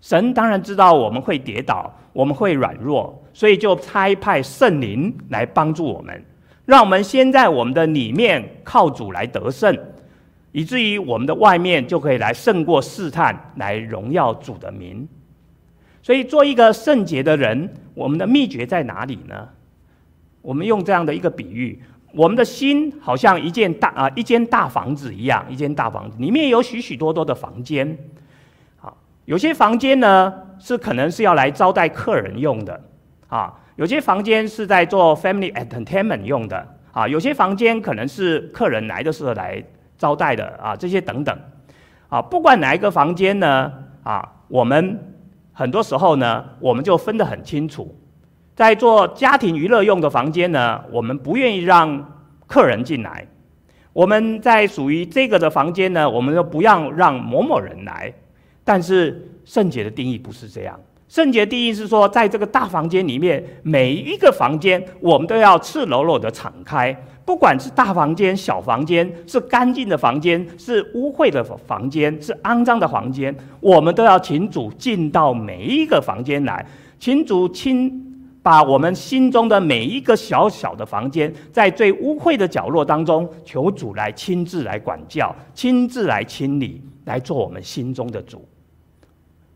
[0.00, 6.24] 神当然知道我们会跌倒，我们会软弱，所以就差派圣灵来帮助我们，
[6.64, 9.76] 让我们先在我们的里面靠主来得胜，
[10.52, 15.06] 以至于我们的外面就可以来胜过试探，来荣耀主的名。
[16.10, 19.46] 所以，做一个圣洁的人，我们的秘诀在哪里呢？
[20.42, 21.80] 我们用这样的一个比喻，
[22.12, 27.96] 我们的心好像一间大啊一间大房子一样，一间大房子里面有许许多多的房间，
[28.80, 28.92] 啊，
[29.26, 32.80] 有些房间呢是可能是要来招待客人用的，
[33.28, 39.62] 啊，有些房间是在做 family entertainment 用的，啊，有些房间可能是客人来的时候来
[39.96, 41.38] 招待的，啊，这些等等，
[42.08, 44.98] 啊，不管哪一个房间呢，啊，我们
[45.60, 47.94] 很多时候呢，我们就分得很清楚。
[48.56, 52.02] 在做家庭娱乐用的房间呢，我们不愿意让
[52.46, 53.28] 客人进来。
[53.92, 58.10] 我们在属于这个的房间呢，我们就不让让某某人来。
[58.64, 66.96] 但是圣洁的定义不是这样，圣洁定义是说，在这个大房间里面，每一个房间我们都要赤裸裸的敞开，
[67.30, 76.66] 不管是大房间、小房间，是干净的房间，是污秽的房间，是肮脏的房间，我们都要请主进到每一个房间来，
[76.98, 78.04] 请主亲。
[78.42, 88.44] 把我们心中的每一个小小的房间，在最污秽的角落当中，求主来亲自来管教，亲自来清理，来做我们心中的主。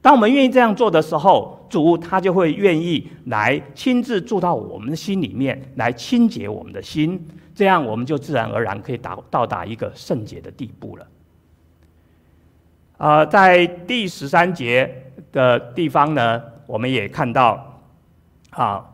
[0.01, 7.19] 当我们愿意这样做的时候，主他就会愿意来亲自住到我们的心里面，来清洁我们的心，
[7.55, 11.07] 这样我们就自然而然可以达到达一个圣洁的地步了。
[12.99, 17.71] 呃，在第十三节的地方呢，我们也看到。
[18.57, 18.89] 啊，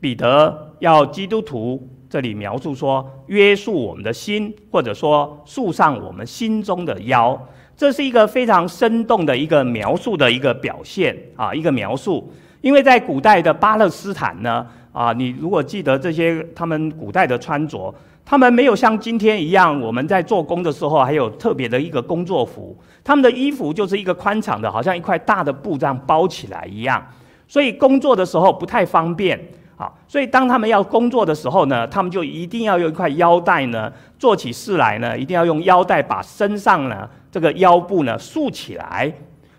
[0.00, 7.40] 彼得要基督徒这里描述说，约束我们的心，或者说束上我们心中的腰，
[7.74, 12.30] 这是一个非常生动的一个描述的一个表现啊，一个描述。
[12.60, 14.66] 因为在古代的巴勒斯坦呢，
[14.98, 27.00] 啊，你如果记得这些他们古代的穿着，他们没有像今天一样，我们在做工的时候还有特别的一个工作服，他们的衣服就是一个宽敞的，好像一块大的布这样包起来一样，
[27.46, 29.38] 所以工作的时候不太方便。
[29.76, 39.12] 好，所以当他们要工作的时候呢，他们就一定要用一块腰带呢，做起事来呢，一定要用腰带把身上呢这个腰部呢束起来，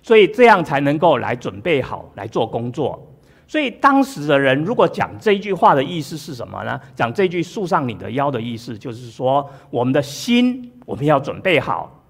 [0.03, 3.01] 所以这样才能够来准备好来做工作。
[3.49, 6.79] 所以当时的人如果讲这句话的意思是什么呢？
[6.95, 12.03] 讲这句束上你的腰的意思，就是说我们的心我们要准备好，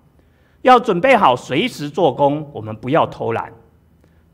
[0.63, 3.49] 要准备好随时做工，我们不要偷懒。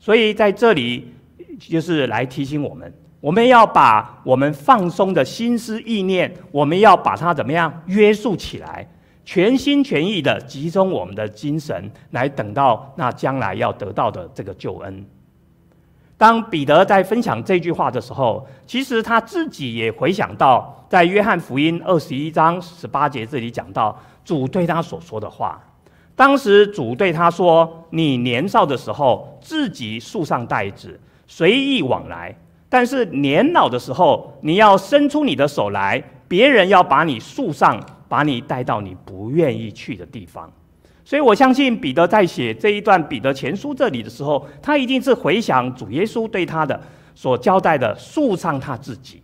[0.00, 1.14] 所以在这里
[1.60, 2.92] 就是来提醒我们。
[3.20, 8.84] 我们要把我们放松的心思意念，我们要把它怎么样约束起来，
[9.24, 15.06] 全心全意的集中我们的精神，来等到那将来要得到的这个救恩。
[16.18, 25.60] 当彼得在分享这句话的时候，其实他自己也回想到，在约翰福音二十一章十八节这里讲到主对他所说的话。
[26.14, 32.34] 当时主对他说：“你年少的时候，自己束上带子，随意往来。”
[32.70, 40.50] 但是年老的时候，你要伸出你的手来，别人要把你束上，把你带到你不愿意去的地方。
[41.06, 46.82] 所以我相信彼得在写这一段彼得前书这里的时候，他一定是回想主耶稣对他的
[47.14, 49.22] 所交代的，束上他自己。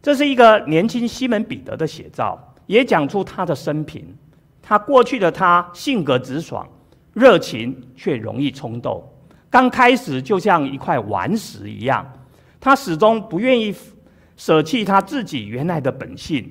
[0.00, 4.02] 这是一个年轻西门彼得的写照，也讲出他的生平。
[4.62, 6.66] 他过去的他性格直爽，
[7.12, 9.04] 热情却容易冲动。
[9.50, 12.10] 刚开始就像一块顽石一样，
[12.58, 13.74] 他始终不愿意
[14.38, 16.50] 舍弃他自己原来的本性。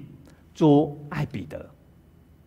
[0.54, 1.70] 主爱彼得，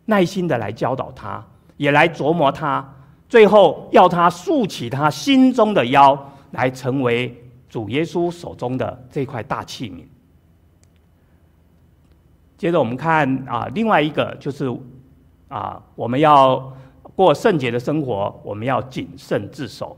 [0.09, 1.44] 耐心的来教导他，
[1.77, 2.94] 也来琢磨他，
[3.29, 10.03] 最后要他竖起他心中的腰，来成为主耶稣手中的这块大器皿。
[12.57, 14.75] 接着我们看啊，另外一个就是
[15.49, 16.73] 啊，我们要
[17.14, 19.94] 过圣洁的生活，我们要谨慎自守。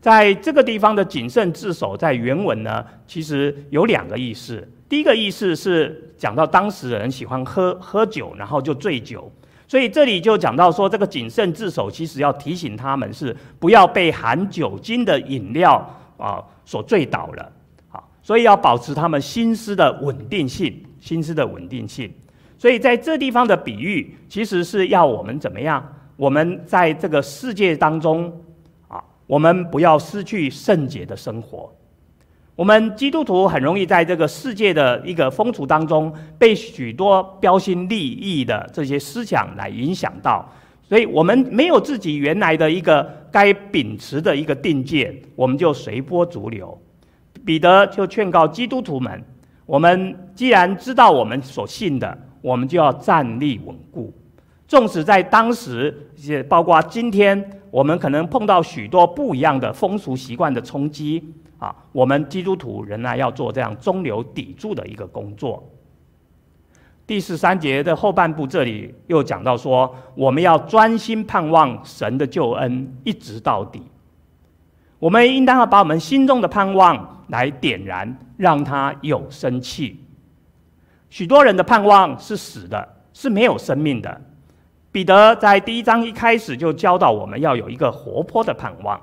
[0.00, 4.66] 在这个地方的谨慎自守，在原文呢，其实有两个意思。
[4.88, 9.30] 第一个意思是讲到当时人喜欢喝喝酒，然后就醉酒，
[9.70, 17.52] 所以这里就讲到说，这个谨慎自守，其实要提醒他们是不要被含酒精的饮料啊所醉倒了。
[17.88, 22.12] 好，所以要保持他们心思的稳定性，心思的稳定性。
[22.58, 25.80] 所以在这地方的比喻，其实是要我们怎么样？
[26.16, 28.42] 我们在这个世界当中
[28.88, 29.00] 啊。
[29.28, 31.72] 我们不要失去圣洁的生活。
[32.56, 40.46] 我们基督徒很容易在这个世界的一个风俗当中，被许多标新立异的这些思想来影响到，
[40.82, 46.78] 所以我们没有自己原来的一个该秉持的一个定见，我们就随波逐流。
[47.46, 49.24] 彼得就劝告基督徒们：
[49.64, 54.12] 我们既然知道我们所信的，我们就要站立稳固。
[54.68, 57.56] 纵使在当时，也包括今天。
[57.72, 61.22] 我们可能碰到许多不一样的风俗习惯的冲击
[61.60, 65.62] 啊，我们基督徒仍然要做这样中流砥柱的一个工作。
[67.06, 73.82] 第十三节的后半部这里又讲到说，我们要专心盼望神的救恩，一直到底。
[74.98, 80.04] 我们应当要把我们心中的盼望来点燃，让它有生气。
[81.08, 84.20] 许多人的盼望是死的，是没有生命的。
[84.92, 89.00] 彼得在第一章一开始就教导我们要有一个活泼的盼望，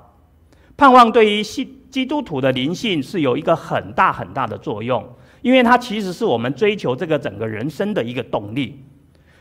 [0.76, 1.42] 盼望对于
[1.90, 5.06] 基督徒的灵性是有一个很大很大的作用，
[5.42, 8.84] 因为它其实是我们追求这个整个人生的一个动力。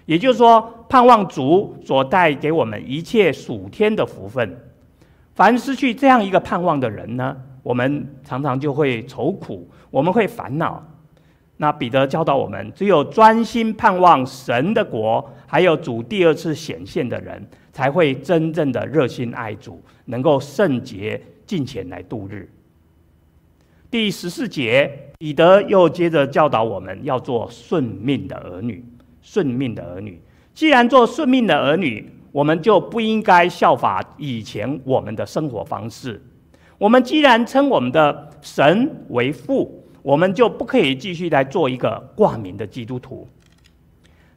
[0.06, 4.58] 也就是说，盼望主所带给我们一切属天的福分。
[5.36, 10.82] 凡失去这样一个盼望的人呢，我们常常就会愁苦，我们会烦恼。
[11.58, 22.48] 那彼得教导我们，只有专心盼望神的国，还有主第二次显现的人，才会真正的热心爱主，能够圣洁敬虔来度日。
[23.90, 28.86] 第十四节，彼得又接着教导我们要做顺命的儿女。
[29.24, 30.22] 顺命的儿女，
[30.54, 36.22] 既然做顺命的儿女，我们就不应该效法以前我们的生活方式。
[36.78, 39.84] 我们既然称我们的神为父。
[40.04, 43.28] 我们就不可以继续来做一个挂名的基督徒。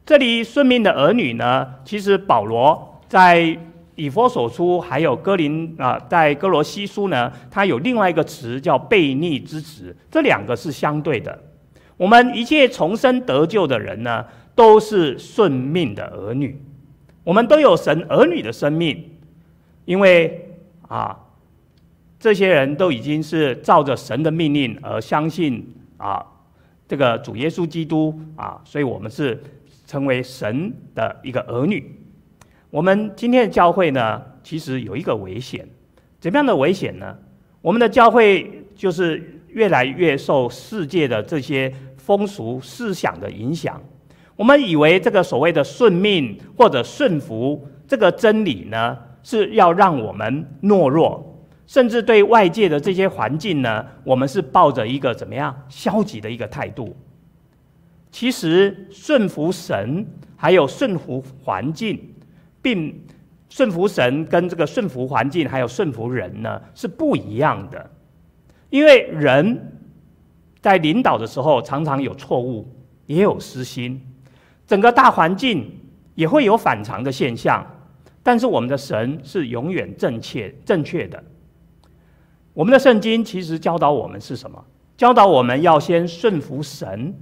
[0.05, 3.57] 这里顺命的儿女呢，其实保罗在
[4.01, 11.39] 以弗所书还有哥林啊，在哥罗西书呢，它有另外一个词叫悖逆之子，这两个是相对的。
[11.97, 14.25] 我们一切重生得救的人呢，
[14.55, 16.59] 都是顺命的儿女。
[17.23, 19.07] 我们都有神儿女的生命，
[19.85, 20.49] 因为
[20.87, 21.15] 啊，
[22.19, 26.25] 这些人都已经是照着神的命令而相信啊，
[26.87, 29.39] 这个主耶稣基督啊，所以我们是
[29.85, 32.00] 成为神的一个儿女。
[32.71, 35.67] 我们今天的教会呢，其实有一个危险，
[36.21, 37.15] 怎么样的危险呢？
[37.61, 43.79] 我们的教会就是越来越受世界的这些风俗思想的影响。
[44.37, 56.95] 我们以为这个所谓的顺命或者顺服这个真理呢，是要让我们懦弱，甚至对外界的这些环境呢，我们是抱着一个怎么样消极的一个态度。
[58.09, 60.07] 其实顺服神
[60.37, 62.10] 还有顺服环境，
[62.61, 63.03] 并
[63.49, 67.89] 顺服神跟这个顺服环境还有顺服人呢，是不一样的，
[68.69, 69.79] 因为人
[70.61, 72.73] 在领导的时候常常有错误，
[73.07, 74.01] 也有私心。
[74.65, 75.69] 整个大环境
[76.15, 77.65] 也会有反常的现象，
[78.23, 81.21] 但是我们的神是永远正确正确的。
[82.53, 84.63] 我们的圣经其实教导我们是什么？
[84.95, 87.13] 教导我们要先顺服神，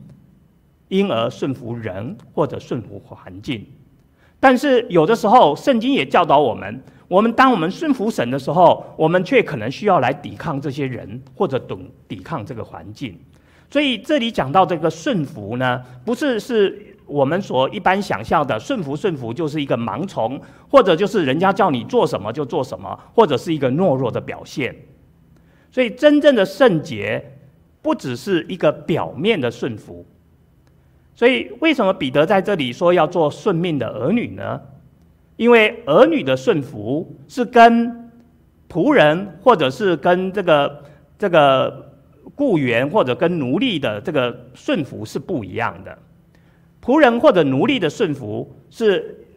[0.89, 3.65] 因而顺服人或者顺服环境。
[4.39, 13.17] 但是有的时候，圣经也教导我们，我们当我们顺服神的时候，我们却可能需要来抵抗这些人，或者懂抵抗这个环境。
[13.69, 16.85] 所以这里讲到这个顺服呢，不是是。
[17.09, 24.75] 我们所一般想象的顺服，顺服就是一个盲从，或者就是人家叫你做什么就做什么，或者是一个懦弱的表现。
[25.71, 27.39] 所以，真正的圣洁
[27.81, 30.05] 不只是一个表面的顺服。
[31.19, 34.61] 所以，为什么彼得在这里说要做顺命的儿女呢？
[35.35, 38.09] 因为儿女的顺服是跟
[38.71, 40.81] 仆人，或者是跟这个
[41.17, 41.91] 这个
[42.35, 45.97] 雇员，或者跟奴隶的这个顺服是不一样的。
[46.81, 49.27] 仆人或者奴隶的顺服，是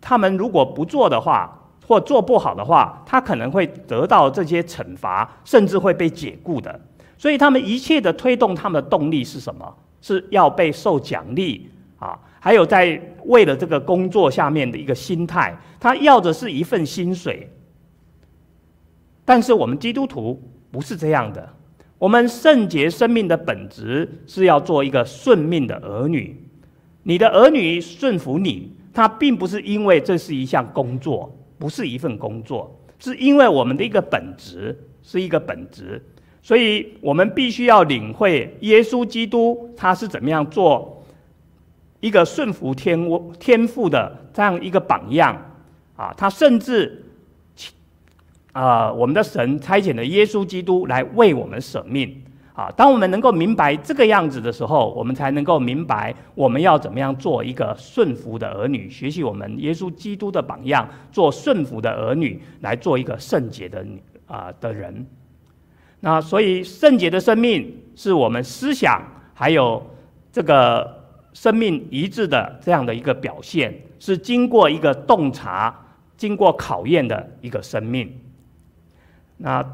[0.00, 6.80] 他们如果不做的话，或做不好的话，他可能会得到这些惩罚，甚至会被解雇的。
[7.18, 9.74] 所以他们一切的推动他们的动力是什么？
[10.02, 17.48] 是要被受奖励啊，还有在为了这个工作下面的一个心态，他要的是一份薪水。
[19.24, 20.38] 但是我们基督徒
[20.70, 21.48] 不是这样的，
[21.96, 26.36] 我们圣洁生命的本质是要做一个顺命的儿女。
[27.04, 36.04] 你的儿女顺服你，他并不是因为这是一项工作，不是一份工作，是因为我们的一个本质是一个本质，
[36.42, 41.02] 所以我们必须要领会耶稣基督他是怎么样做
[42.00, 42.98] 一个顺服天
[43.38, 45.34] 天父的这样一个榜样
[45.96, 47.04] 啊，他甚至
[48.52, 52.22] 啊，我们的神差遣了耶稣基督来为我们舍命。
[52.54, 63.82] 啊，当我们能够明白这个样子的时候，我们才能够明白我们要怎么样做一个顺服的儿女，学习我们耶稣基督的榜样，做顺服的儿女，来做一个圣洁的
[64.26, 65.06] 啊、的人。
[66.04, 69.82] 那所以圣洁的生命是我们思想还有
[70.30, 75.74] 这个生命一致的这样的一个表现，是经过一个洞察、
[76.16, 78.12] 经过考验的一个生命。
[79.38, 79.64] 那。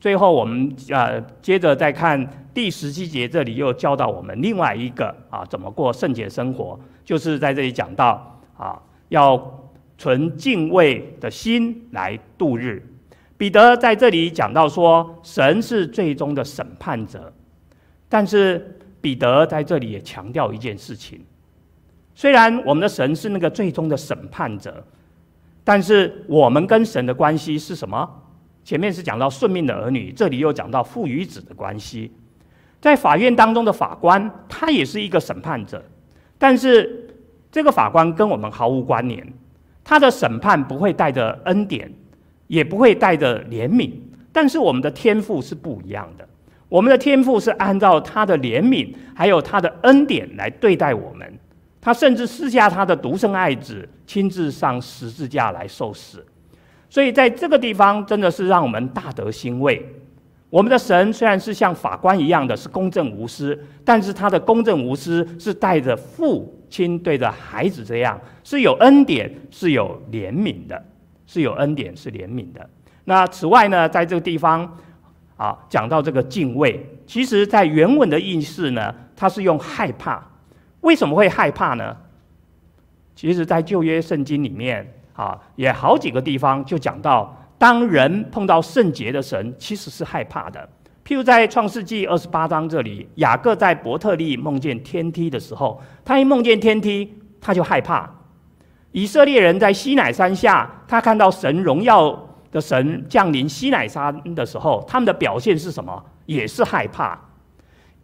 [0.00, 9.60] 最后，我们呃接着再看第十七节，这里又教导我们另外一个啊怎么过圣洁生活，就是在这里讲到啊要
[9.98, 12.80] 存敬畏的心来度日。
[13.38, 17.32] 彼得在这里讲到说，神是最终的审判者，
[18.08, 21.20] 但是彼得在这里也强调一件事情：
[22.16, 24.84] 虽然我们的神是那个最终的审判者，
[25.62, 28.10] 但是我们跟神的关系是什么？
[28.64, 32.12] 前面是讲到顺命的儿女，这里又讲到父与子的关系。
[32.80, 35.82] 在法院当中的法官，他也是一个审判者，
[36.38, 37.08] 但是
[37.52, 39.26] 这个法官跟我们毫无关联。
[39.84, 41.90] 他的审判不会带着恩典，
[42.48, 43.92] 也不会带着怜悯。
[44.32, 46.28] 但是我们的天赋是不一样的，
[46.68, 51.38] 我们的天赋是按照他的怜悯还有他的恩典来对待我们。
[51.80, 56.24] 他甚至私下他的独生爱子，亲自上十字架来受死。
[56.90, 59.80] 所以在这个地方，真的是让我们大得欣慰。
[60.50, 70.82] 我们的神虽然是像法官一样的是公正无私，但是他的公正无私是带着父亲对着孩子这样，是有恩典，是有怜悯的，
[71.28, 72.68] 是有恩典，是怜悯的。
[73.04, 74.76] 那此外呢，在这个地方
[75.36, 80.20] 啊，讲到这个敬畏，其实在原文的意思呢，它是用害怕。
[80.80, 81.96] 为什么会害怕呢？
[83.14, 84.94] 其实，在旧约圣经里面。
[85.18, 90.68] 啊，也好几个地方就讲到，当人碰到圣洁的神，其实是害怕的。
[91.04, 98.08] 譬如在创世纪二十八章这里，雅各在伯特利梦见天梯的时候，他一梦见天梯，他就害怕。
[98.92, 106.02] 以色列人在西乃山下，他看到神荣耀的神降临西乃山的时候，他们的表现是什么？
[106.26, 107.18] 也是害怕。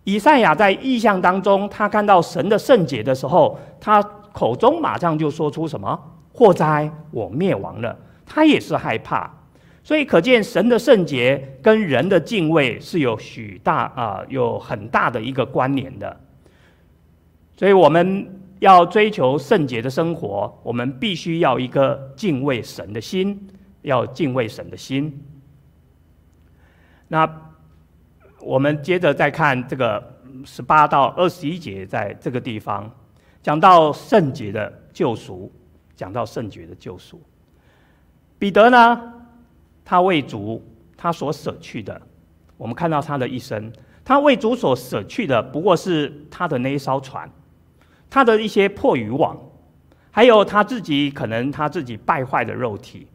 [0.05, 5.99] 以赛亚在异象当中，他看到神的圣洁的时候，他口中马上就说出什么？
[6.32, 7.97] 祸灾，我灭亡了。
[8.26, 9.30] 他也是害怕。
[9.82, 16.14] 所以可见神的圣洁跟人的敬畏是有许大啊、有很大的一个关联的。
[17.57, 18.26] 所以我们
[18.64, 23.46] 要追求圣洁的生活，我们必须要一个敬畏神的心，
[23.82, 25.22] 要敬畏神的心。
[27.08, 27.30] 那
[28.40, 30.02] 我们接着再看这个
[30.46, 32.90] 十八到二十一节，在这个地方
[33.42, 35.52] 讲到圣洁的救赎，
[35.94, 37.20] 讲到圣洁的救赎。
[38.38, 39.12] 彼得呢，
[39.84, 42.00] 他为主他所舍去的，
[42.56, 43.70] 我们看到他的一生，
[44.02, 47.30] 他为主所舍去的不过是他的那一艘船。
[48.14, 49.36] 他的一些破渔网，
[50.12, 53.08] 还有他自己可能他自己败坏的肉体，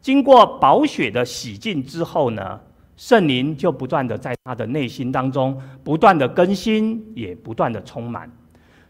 [0.00, 2.58] 经过宝血的洗净之后呢，
[2.96, 8.28] 圣灵就不断的在他的内心当中不断的更新，也不断的充满。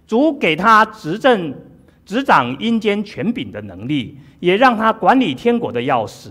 [0.06, 1.54] 主给他执政、
[2.06, 6.30] 执掌阴间权柄的能力，也让他管理天国的钥匙。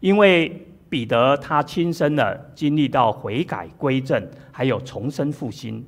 [0.00, 5.84] 因为彼得他亲身的经历到悔改归正，还有重生复兴。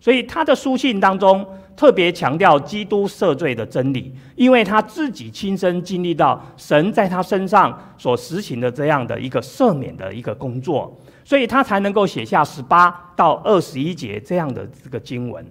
[0.00, 1.44] 所以他的书信当中
[1.78, 10.92] 特别强调基督赦罪的真理，因为他自己亲身经历到神在他身上所实行的这样的一个赦免的一个工作，
[11.24, 15.46] 所以他才能够写下十八到二十一节这样的这个经文。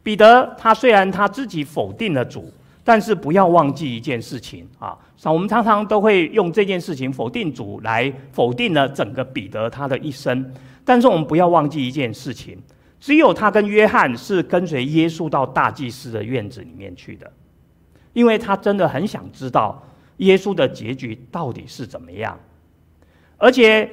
[0.00, 2.48] 彼得他虽然他自己否定了主，
[2.84, 10.52] 但是不要忘记一件事情啊，我们常常都会用这件事情否定主来否定了整个彼得他的一生，
[10.84, 12.56] 但是我们不要忘记一件事情。
[13.02, 17.28] 只有他跟约翰是跟随耶稣到大祭司的院子里面去的，
[18.12, 19.84] 因为他真的很想知道
[20.18, 22.38] 耶稣的结局到底是怎么样。
[23.38, 23.90] 而且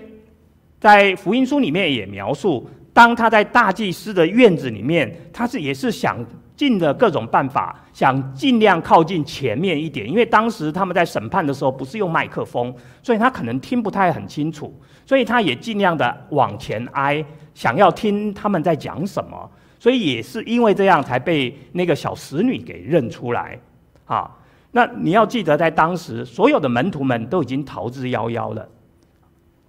[0.80, 6.24] 在福音书里面也描述，当他在大祭司的院子里面，他是也是想
[6.60, 17.24] 尽的各种办法，想尽量靠近前面一点，因为当时他们在审判的时候不是用麦克风，所以他可能听不太很清楚，所以他也尽量的往前挨。
[17.53, 19.49] 想要听他们在讲什么，
[19.80, 23.57] 所以也是因为这样才被那个小使女给认出来
[24.03, 24.30] 啊。
[24.72, 28.68] 那你要记得，在当时所有的门徒们都已经逃之夭夭了。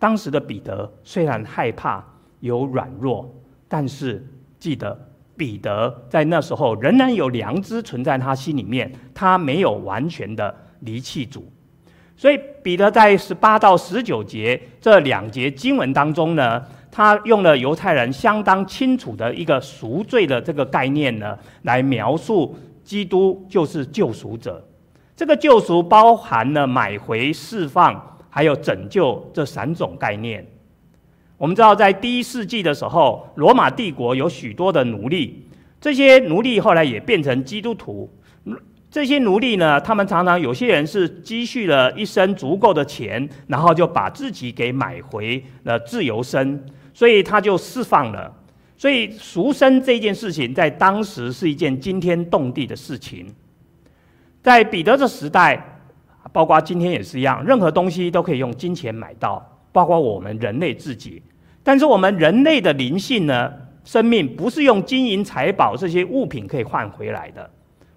[0.01, 2.05] 当时的彼得虽然害怕
[2.41, 3.33] 有软弱，
[3.69, 4.27] 但是
[4.59, 5.10] 记得
[5.41, 11.51] 彼得在那时候仍然有良知存在他心里面，他没有完全的离弃主。
[12.15, 16.63] 所以彼得在十八到十九节这两节经文当中呢，
[16.93, 24.63] 他用了犹太人相当清楚的一个赎罪的这个概念呢，来描述基督就是救赎者。
[25.17, 30.47] 这个救赎包含了买回、释放，还有拯救这三种概念。
[31.41, 35.43] 我们知道，在第一世纪的时候，罗马帝国有许多的奴隶，
[35.81, 38.13] 这些奴隶后来也变成基督徒。
[38.91, 46.63] 这些奴隶呢，他们常常有些人是积蓄了一生足够的钱，然后就把自己给买回了自由身。
[46.93, 48.31] 所以他就释放了，
[48.77, 53.27] 所以赎身这件事情在当时是一件惊天动地的事情。
[54.43, 55.81] 在彼得的时代，
[56.35, 61.23] 包括今天也是一样，任何东西都可以用金钱买到，包括我们人类自己。
[61.63, 63.53] 但是我们人类的灵性呢，
[63.85, 67.49] 生命不是用金银财宝这些物品可以换回来的。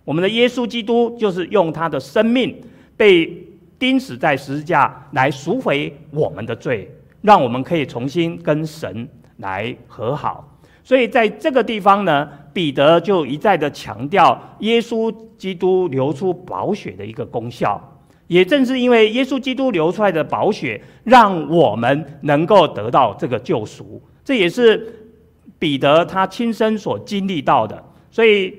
[0.03, 2.55] 我们的耶稣基督就是用他的生命
[2.97, 3.45] 被
[3.79, 6.89] 钉死在十字架来赎回我们的罪。
[7.21, 9.07] 让我们可以重新跟神
[9.37, 10.45] 来和好，
[10.83, 17.81] 所以在这个地方呢，彼得就一再的强调耶稣基督流出宝血的一个功效。
[18.27, 24.01] 也正是因为耶稣基督流出来的宝血，让我们能够得到这个救赎。
[24.23, 25.11] 这也是
[25.59, 28.57] 彼得他亲身所经历到的，所以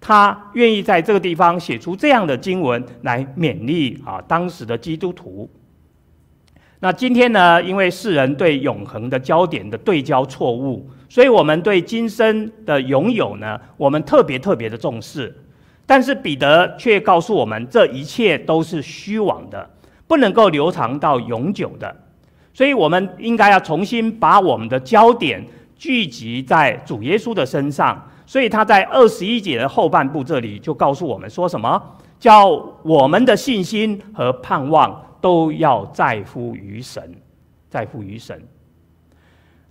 [0.00, 5.48] 他愿意在这个地方写出这样的经文来勉励啊当时的基督徒。
[6.80, 15.34] 那今天呢，因为世人对永恒的焦点的对焦错误，所以我们对今生的拥有呢，我们特别特别的重视。
[15.88, 19.68] 但是彼得却告诉我们，这一切都是虚妄的，
[20.06, 21.96] 不能够流长到永久的。
[22.52, 25.42] 所以我们应该要重新把我们的焦点
[25.76, 28.00] 聚集在主耶稣的身上。
[28.26, 31.82] 所以他在二十一节的后半部这里就告诉我们说什么？
[32.20, 32.48] 叫
[32.82, 35.02] 我们的信心和盼望。
[35.20, 37.12] 都要在乎于神，
[37.68, 38.40] 在乎于神。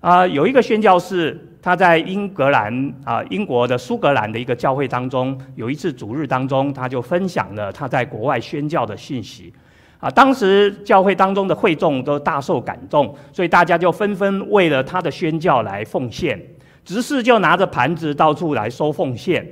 [0.01, 9.53] 啊，有一个宣教士，他在英格兰啊，英国的苏格兰的一个教会当中，有一次主日当中，他就分享了他在国外宣教的信息。
[9.99, 16.41] 啊，当时教会当中的会众都大受感动，所以大家就纷纷为了他的宣教来奉献。
[16.85, 19.45] 执事就拿着盘子到处来收奉献。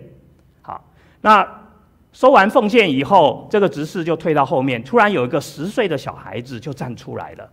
[0.61, 0.81] 好，
[1.19, 1.45] 那
[2.13, 7.49] 收完奉献以后，这个执事就退到后面，突然有一个十岁的小孩子就站出来了，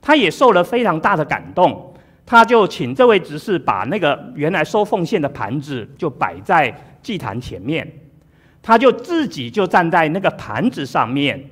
[0.00, 1.92] 他也受了非常大的感动。
[2.30, 6.70] 他就请这位执事把那个原来收奉献的盘子就摆在
[7.02, 7.90] 祭坛前面，
[8.60, 11.42] 他就自己就站在那个盘子上面。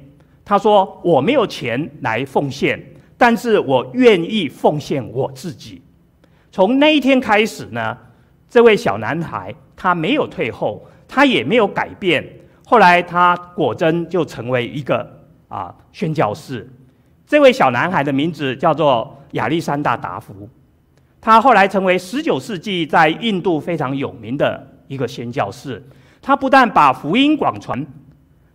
[0.45, 2.79] 他说：“我没有钱来奉献，
[3.17, 5.81] 但是我愿意奉献我自己。”
[6.53, 7.97] 从那一天开始呢，
[8.51, 12.23] 这位小男孩他没有退后，他也没有改变。
[12.67, 15.11] 后来他果真就成为一个
[15.49, 16.71] 啊宣教士。
[17.27, 20.47] 这位小男孩的名字叫做亚历山大·达福。
[21.21, 25.83] 他后来成为十九世纪在印度非常有名的一个宣教士。
[26.23, 27.87] 他不但把福音广传，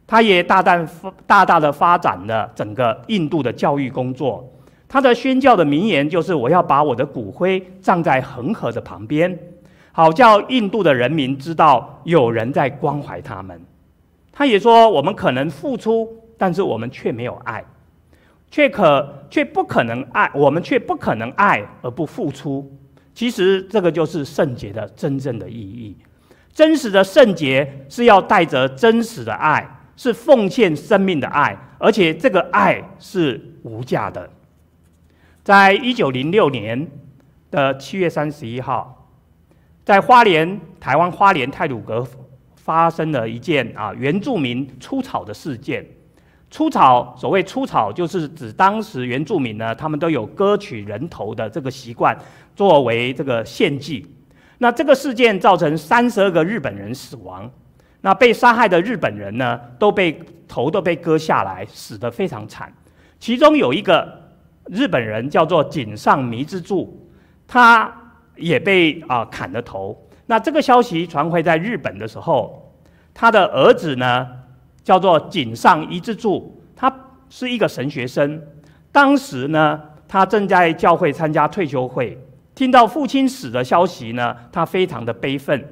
[0.05, 0.87] 他也大胆
[1.25, 4.45] 大大的发展了整个印度的教育工作。
[4.87, 9.39] 他的宣教的名言就是：“我要把我的骨灰葬在恒河的旁边，
[9.93, 13.57] 好叫印度的人民知道有人在关怀他们。”
[14.33, 16.07] 他也说：“我们可能付出，
[16.37, 17.63] 但是我们却没有爱。”
[18.51, 22.69] 却可却不可能爱，我们却不可能爱而不付出。
[23.13, 25.97] 其实这个就是圣洁的真正的意义。
[26.53, 34.29] 真实的圣洁是要带着真实的爱，是奉献生命的爱，而且这个爱是无价的。
[35.43, 36.85] 在一九零六年
[37.49, 39.09] 的七月三十一号，
[39.85, 42.05] 在花莲台湾花莲太鲁阁
[42.55, 45.85] 发生了一件啊原住民出草的事件。
[46.51, 52.15] 出草，所谓出草，就是指当时原住民呢，他们都有割取人头的这个习惯，
[52.53, 54.05] 作为这个献祭。
[54.57, 57.49] 那这个事件造成三十二个日本人死亡，
[58.01, 62.71] 那被杀害的日本人呢，都被头都被割下来，死得非常惨。
[63.17, 64.05] 其中有一个
[64.65, 67.09] 日本人叫做井上弥之助，
[67.47, 67.89] 他
[68.35, 69.97] 也被啊、砍了头。
[70.25, 72.75] 那这个消息传回在日本的时候，
[73.13, 74.27] 他的儿子呢？
[74.83, 76.93] 叫做井上一之助，他
[77.29, 78.41] 是一个神学生。
[78.91, 82.17] 当时呢，他正在教会参加退休会，
[82.53, 85.65] 听到父亲死的消息呢，他非常的悲愤，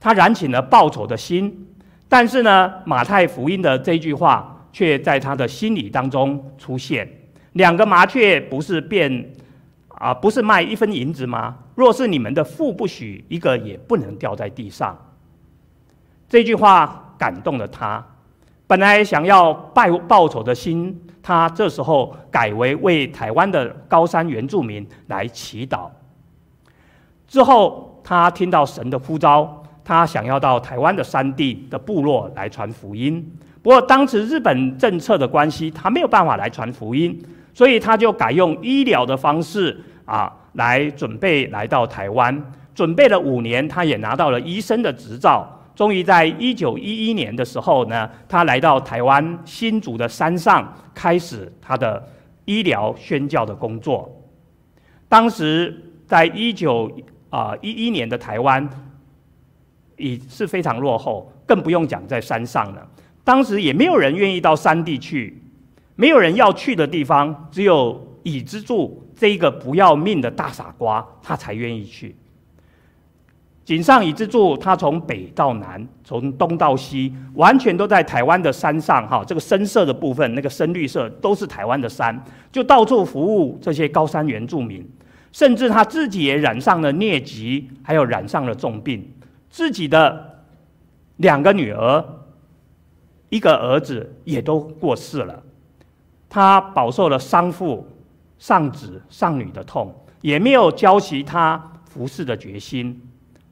[0.00, 1.68] 他燃起了报仇的心。
[2.08, 7.08] 但是呢，马太福音的这句话却在他的心里当中出现：
[7.52, 9.32] 两个麻雀不是变
[9.88, 11.56] 啊，不是卖一分银子吗？
[11.74, 14.96] 若是你们的父不许，一个也不能掉在地上。
[16.28, 18.04] 这句话感动了他。
[18.66, 25.88] 本来想要报报仇的心，他这时候改为为台湾的高山原住民来祈祷。
[27.26, 33.22] 之后，他听到神的呼召，他想要到台湾的山地的部落来传福音。
[33.62, 37.18] 不过，当时日本政策的关系，他没有办法来传福音，
[37.52, 42.52] 所以他就改用医疗的方式啊，来准备来到台湾。
[42.74, 45.48] 准备了五年，他也拿到了医生的执照。
[45.74, 52.08] 终于在一九一一年的时候呢，他来到台湾新竹的山上，开始他的
[52.44, 54.10] 医疗宣教的工作。
[55.08, 56.90] 当时在一九
[57.30, 58.68] 啊一一年的台湾，
[59.96, 62.88] 已是非常落后，更不用讲在山上了。
[63.24, 65.42] 当时也没有人愿意到山地去，
[65.96, 72.14] 没有人要去的地方，只有以之助这一个不要命的大傻瓜，他才愿意去。
[73.64, 79.08] 井上以之助，他从北到南，从东到西，完全都在台湾的山上。
[79.08, 84.86] 哈，这个深色的部分，那个深绿色，都是台湾的山，就到处服务这些高山原住民。
[85.32, 89.10] 甚至他自己也染上了疟疾，还有染上了重病。
[89.48, 90.44] 自己的
[91.16, 92.04] 两个女儿，
[93.30, 95.42] 一个儿子也都过世了。
[96.28, 97.88] 他饱受了丧父、
[98.38, 103.00] 丧子、丧女的痛，也没有浇熄他服侍的决心。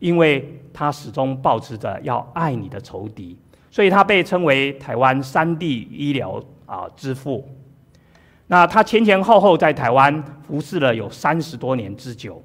[0.03, 3.39] 因为他始终保持着要爱你的仇敌，
[3.71, 7.49] 所以他被称为台湾山地医疗啊之父。
[8.49, 12.43] 那他前前后后在台湾服侍了有三十多年之久。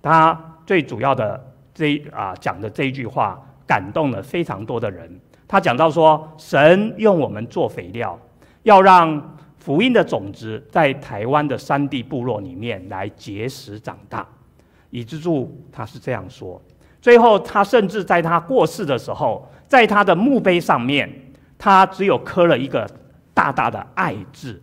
[0.00, 5.20] 他最主要的这啊讲的这一句话，感动了非常多的人。
[5.48, 8.16] 他讲到说，神用我们做肥料，
[8.62, 14.24] 要让福音的种子在台湾的山地部落里面来结实长大。
[14.94, 16.62] 以之助他是这样说，
[17.02, 21.12] 最后他甚至在他过世的时候，在他的墓碑上面，
[21.58, 22.88] 他只有刻了一个
[23.34, 24.62] 大大的“爱”字。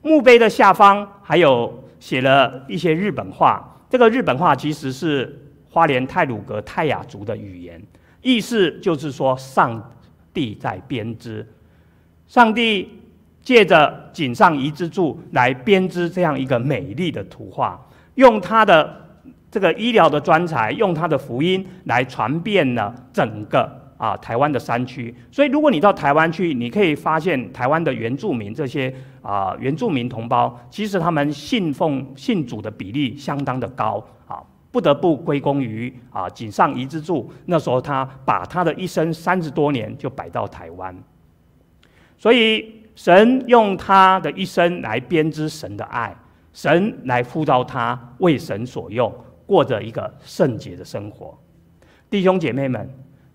[0.00, 3.78] 墓碑的下方还有写了一些日本话。
[3.90, 5.38] 这个日本话其实是
[5.70, 7.78] 花莲泰鲁阁泰雅族的语言，
[8.22, 9.92] 意思就是说上
[10.32, 11.46] 帝在编织，
[12.26, 12.88] 上帝
[13.42, 17.78] 借着井上伊之助来编织这样一个美丽的图画，
[18.14, 19.07] 用他的
[19.50, 25.14] 这个医疗的专才，用他的福音来传遍了整个啊台湾的山区。
[25.32, 37.32] 所以，如果你到台湾去，你可以发现台湾的原住民这些啊原住民同胞，其实他们信奉信主的比例相当的高啊，不得不归功于啊井上伊之助。
[37.46, 40.94] 那时候他把他的一生三十多年就摆到台湾，
[42.18, 46.14] 所以神用他的一生来编织神的爱，
[46.52, 49.10] 神来呼召他为神所用。
[49.48, 51.36] 过着一个圣洁的生活，
[52.10, 52.86] 弟兄姐妹们，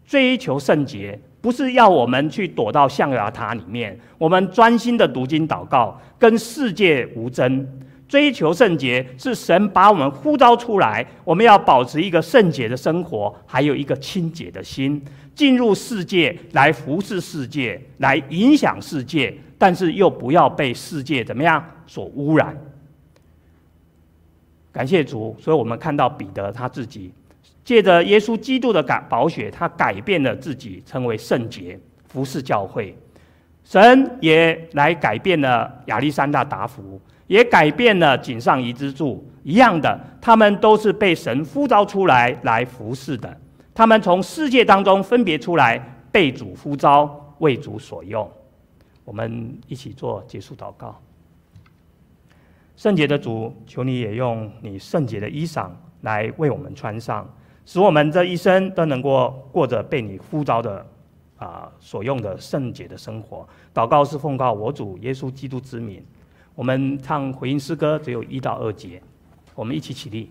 [0.05, 7.67] 追求圣洁不是要我们去躲到象牙塔里面，我们专心的读经祷告，跟世界无争。
[8.07, 15.03] 追求圣洁是神把我们呼召出来，我们要保持一个圣洁的生活，还有一个清洁的心，
[15.33, 22.55] 进入世界来服侍世界，来影响世界，但是又不要被世界怎么样所污染。
[24.73, 27.13] 感谢主，所以我们看到彼得他自己
[27.63, 32.97] 借着耶稣基督的改宝血，他改变了自己，成为圣洁，服侍教会。
[33.63, 43.37] 神也来改变了亚历山大达福，也改变了井上伊之助，一样的，他们都是被神呼召出来来服侍的。
[43.73, 45.79] 他们从世界当中分别出来，
[46.11, 48.29] 被主呼召，为主所用。
[49.05, 50.99] 我们一起做结束祷告。
[52.75, 55.69] 圣洁的主，求你也用你圣洁的衣裳
[56.01, 57.27] 来为我们穿上，
[57.65, 60.85] 使我们这一生都能够过着被你呼召的
[61.37, 63.47] 啊所用的圣洁的生活。
[63.73, 66.03] 祷告是奉告我主耶稣基督之名。
[66.55, 69.01] 我们唱回应诗歌，只有一到二节，
[69.55, 70.29] 我们一起起立。